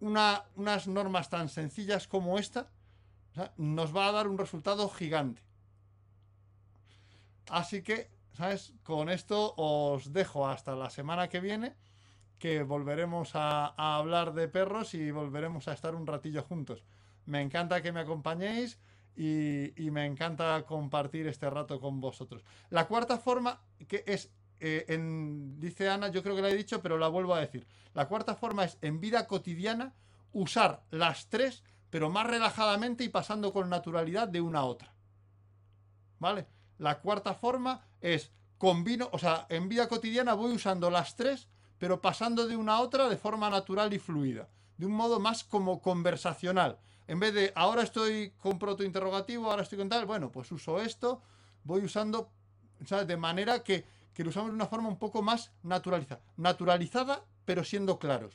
unas 0.00 0.88
normas 0.88 1.30
tan 1.30 1.48
sencillas 1.48 2.08
como 2.08 2.38
esta 2.38 2.70
nos 3.56 3.94
va 3.94 4.08
a 4.08 4.12
dar 4.12 4.28
un 4.28 4.38
resultado 4.38 4.88
gigante. 4.88 5.45
Así 7.50 7.82
que, 7.82 8.10
¿sabes? 8.32 8.74
Con 8.82 9.08
esto 9.08 9.54
os 9.56 10.12
dejo 10.12 10.48
hasta 10.48 10.74
la 10.74 10.90
semana 10.90 11.28
que 11.28 11.40
viene, 11.40 11.74
que 12.38 12.62
volveremos 12.62 13.30
a 13.34 13.74
hablar 13.96 14.34
de 14.34 14.48
perros 14.48 14.94
y 14.94 15.10
volveremos 15.10 15.68
a 15.68 15.72
estar 15.72 15.94
un 15.94 16.06
ratillo 16.06 16.42
juntos. 16.42 16.84
Me 17.24 17.40
encanta 17.40 17.82
que 17.82 17.92
me 17.92 18.00
acompañéis 18.00 18.78
y, 19.16 19.90
me 19.90 20.04
encanta 20.04 20.62
compartir 20.66 21.26
este 21.26 21.48
rato 21.48 21.80
con 21.80 22.00
vosotros. 22.00 22.44
La 22.68 22.86
cuarta 22.86 23.18
forma, 23.18 23.60
que 23.88 24.04
es, 24.06 24.30
eh, 24.60 24.84
en, 24.88 25.58
dice 25.58 25.88
Ana, 25.88 26.08
yo 26.08 26.22
creo 26.22 26.36
que 26.36 26.42
la 26.42 26.50
he 26.50 26.56
dicho, 26.56 26.82
pero 26.82 26.98
la 26.98 27.08
vuelvo 27.08 27.34
a 27.34 27.40
decir. 27.40 27.66
La 27.94 28.08
cuarta 28.08 28.34
forma 28.34 28.64
es 28.64 28.78
en 28.82 29.00
vida 29.00 29.26
cotidiana 29.26 29.94
usar 30.32 30.84
las 30.90 31.28
tres, 31.28 31.64
pero 31.88 32.10
más 32.10 32.26
relajadamente 32.26 33.04
y 33.04 33.08
pasando 33.08 33.52
con 33.52 33.70
naturalidad 33.70 34.28
de 34.28 34.42
una 34.42 34.60
a 34.60 34.64
otra. 34.64 34.94
¿Vale? 36.18 36.46
La 36.78 37.00
cuarta 37.00 37.34
forma 37.34 37.84
es 38.00 38.32
combino, 38.58 39.08
o 39.12 39.18
sea, 39.18 39.46
en 39.48 39.68
vida 39.68 39.88
cotidiana 39.88 40.34
voy 40.34 40.52
usando 40.52 40.90
las 40.90 41.16
tres, 41.16 41.48
pero 41.78 42.00
pasando 42.00 42.46
de 42.46 42.56
una 42.56 42.76
a 42.76 42.80
otra 42.80 43.08
de 43.08 43.16
forma 43.16 43.50
natural 43.50 43.92
y 43.92 43.98
fluida, 43.98 44.48
de 44.76 44.86
un 44.86 44.92
modo 44.92 45.20
más 45.20 45.44
como 45.44 45.80
conversacional 45.80 46.78
en 47.08 47.20
vez 47.20 47.34
de 47.34 47.52
ahora 47.54 47.82
estoy 47.82 48.32
con 48.42 48.58
proto 48.58 48.82
interrogativo, 48.82 49.50
ahora 49.50 49.62
estoy 49.62 49.78
con 49.78 49.88
tal, 49.88 50.06
bueno, 50.06 50.32
pues 50.32 50.50
uso 50.50 50.80
esto, 50.80 51.22
voy 51.62 51.84
usando, 51.84 52.30
¿sabes? 52.84 53.06
De 53.06 53.16
manera 53.16 53.62
que, 53.62 53.86
que 54.12 54.24
lo 54.24 54.30
usamos 54.30 54.50
de 54.50 54.56
una 54.56 54.66
forma 54.66 54.88
un 54.88 54.98
poco 54.98 55.22
más 55.22 55.52
naturalizada. 55.62 56.22
Naturalizada, 56.36 57.24
pero 57.44 57.62
siendo 57.62 57.98
claros. 57.98 58.34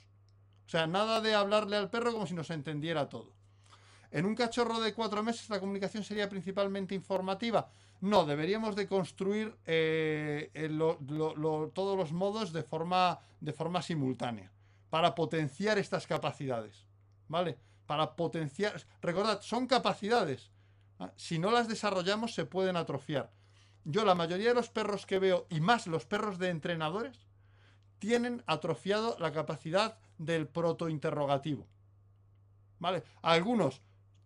O 0.66 0.70
sea, 0.70 0.88
nada 0.88 1.20
de 1.20 1.36
hablarle 1.36 1.76
al 1.76 1.90
perro 1.90 2.14
como 2.14 2.28
si 2.28 2.34
nos 2.34 2.50
entendiera 2.50 3.10
todo. 3.10 3.34
En 4.12 4.26
un 4.26 4.36
cachorro 4.36 4.80
de 4.80 4.94
cuatro 4.94 5.24
meses 5.24 5.50
la 5.50 5.60
comunicación 5.60 6.04
sería 6.04 6.30
principalmente 6.30 6.94
informativa. 6.94 7.70
No, 8.02 8.26
deberíamos 8.26 8.76
de 8.76 8.88
construir 8.88 9.56
eh, 9.66 10.52
todos 11.74 11.98
los 11.98 12.12
modos 12.12 12.52
de 12.52 12.64
forma, 12.64 13.20
de 13.40 13.54
forma 13.54 13.82
simultánea 13.82 14.52
para 14.90 15.16
potenciar 15.16 15.78
estas 15.78 16.06
capacidades. 16.06 16.86
¿Vale? 17.28 17.58
para 17.92 18.16
potenciar. 18.16 18.82
Recordad, 19.02 19.42
son 19.42 19.68
capacidades. 19.68 20.50
Ah, 20.98 21.12
si 21.18 21.40
no 21.40 21.52
las 21.52 21.68
desarrollamos, 21.68 22.34
se 22.34 22.46
pueden 22.46 22.78
atrofiar. 22.78 23.34
Yo, 23.84 24.06
la 24.06 24.16
mayoría 24.16 24.48
de 24.48 24.56
los 24.56 24.70
perros 24.70 25.06
que 25.06 25.20
veo, 25.20 25.46
y 25.50 25.60
más 25.60 25.88
los 25.88 26.06
perros 26.06 26.40
de 26.40 26.48
entrenadores, 26.48 27.28
tienen 28.00 28.44
atrofiado 28.48 29.18
la 29.20 29.34
capacidad 29.34 29.98
del 30.18 30.48
protointerrogativo. 30.48 31.68
¿Vale? 32.80 33.04
Algunos 33.22 33.82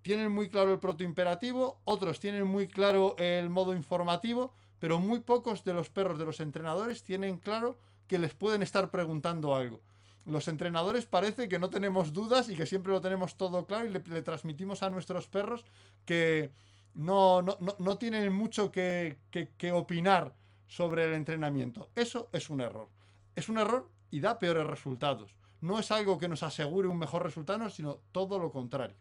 tienen 0.05 0.31
muy 0.31 0.49
claro 0.49 0.71
el 0.71 0.77
protoimperativo, 0.77 1.81
otros 1.83 2.19
tienen 2.19 2.45
muy 2.45 2.67
claro 2.67 3.15
el 3.17 3.49
modo 3.49 3.73
informativo, 3.73 4.53
pero 4.77 4.99
muy 4.99 5.19
pocos 5.19 5.63
de 5.63 5.73
los 5.73 5.89
perros 5.89 6.19
de 6.19 6.25
los 6.25 6.39
entrenadores 6.39 7.01
tienen 7.01 7.39
claro 7.39 7.79
que 8.05 8.19
les 8.19 8.35
pueden 8.35 8.61
estar 8.61 8.91
preguntando 8.91 9.55
algo 9.55 9.81
los 10.25 10.47
entrenadores 10.47 11.05
parece 11.05 11.47
que 11.47 11.59
no 11.59 11.69
tenemos 11.69 12.11
dudas 12.11 12.49
y 12.49 12.55
que 12.55 12.65
siempre 12.65 12.91
lo 12.91 13.01
tenemos 13.01 13.37
todo 13.37 13.65
claro 13.65 13.85
y 13.85 13.89
le, 13.89 13.99
transmitimos 14.23 14.81
a 14.81 14.89
nuestros 14.89 15.27
perros 15.27 15.63
que 16.03 16.51
no, 16.95 17.41
no, 17.41 17.97
tienen 17.97 18.33
mucho 18.33 18.71
que, 18.71 19.17
que, 19.31 19.71
opinar 19.71 20.33
sobre 20.67 21.05
el 21.05 21.13
entrenamiento. 21.13 21.89
Eso 21.95 22.29
es 22.31 22.49
un 22.49 22.61
error. 22.61 22.89
Es 23.35 23.49
un 23.49 23.59
error 23.59 23.87
y 24.09 24.19
da 24.19 24.39
peores 24.39 24.65
resultados. 24.65 25.35
No 25.61 25.77
es 25.77 25.91
algo 25.91 26.17
que 26.17 26.27
nos 26.27 26.41
asegure 26.41 26.87
un 26.87 26.97
mejor 26.97 27.21
resultado, 27.23 27.69
sino 27.69 27.99
todo 28.11 28.39
lo 28.39 28.51
contrario. 28.51 28.95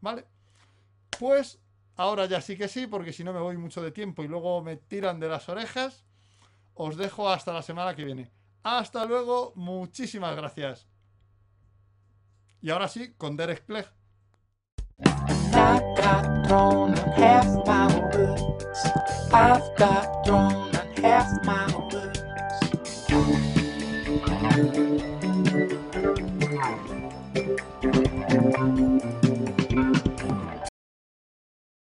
¿Vale? 0.00 0.26
Pues 1.18 1.58
ahora 1.96 2.26
ya 2.26 2.40
sí 2.40 2.56
que 2.56 2.68
sí, 2.68 2.86
porque 2.86 3.12
si 3.12 3.24
no 3.24 3.32
me 3.32 3.40
voy 3.40 3.56
mucho 3.56 3.82
de 3.82 3.90
tiempo 3.90 4.22
y 4.22 4.28
luego 4.28 4.62
me 4.62 4.76
tiran 4.76 5.20
de 5.20 5.28
las 5.28 5.48
orejas. 5.48 6.04
Os 6.74 6.96
dejo 6.96 7.28
hasta 7.28 7.52
la 7.52 7.62
semana 7.62 7.96
que 7.96 8.04
viene. 8.04 8.30
Hasta 8.62 9.04
luego, 9.04 9.52
muchísimas 9.56 10.36
gracias. 10.36 10.86
Y 12.60 12.70
ahora 12.70 12.88
sí, 12.88 13.14
con 13.16 13.36
Derek 13.36 13.64
Clegg. 13.66 13.92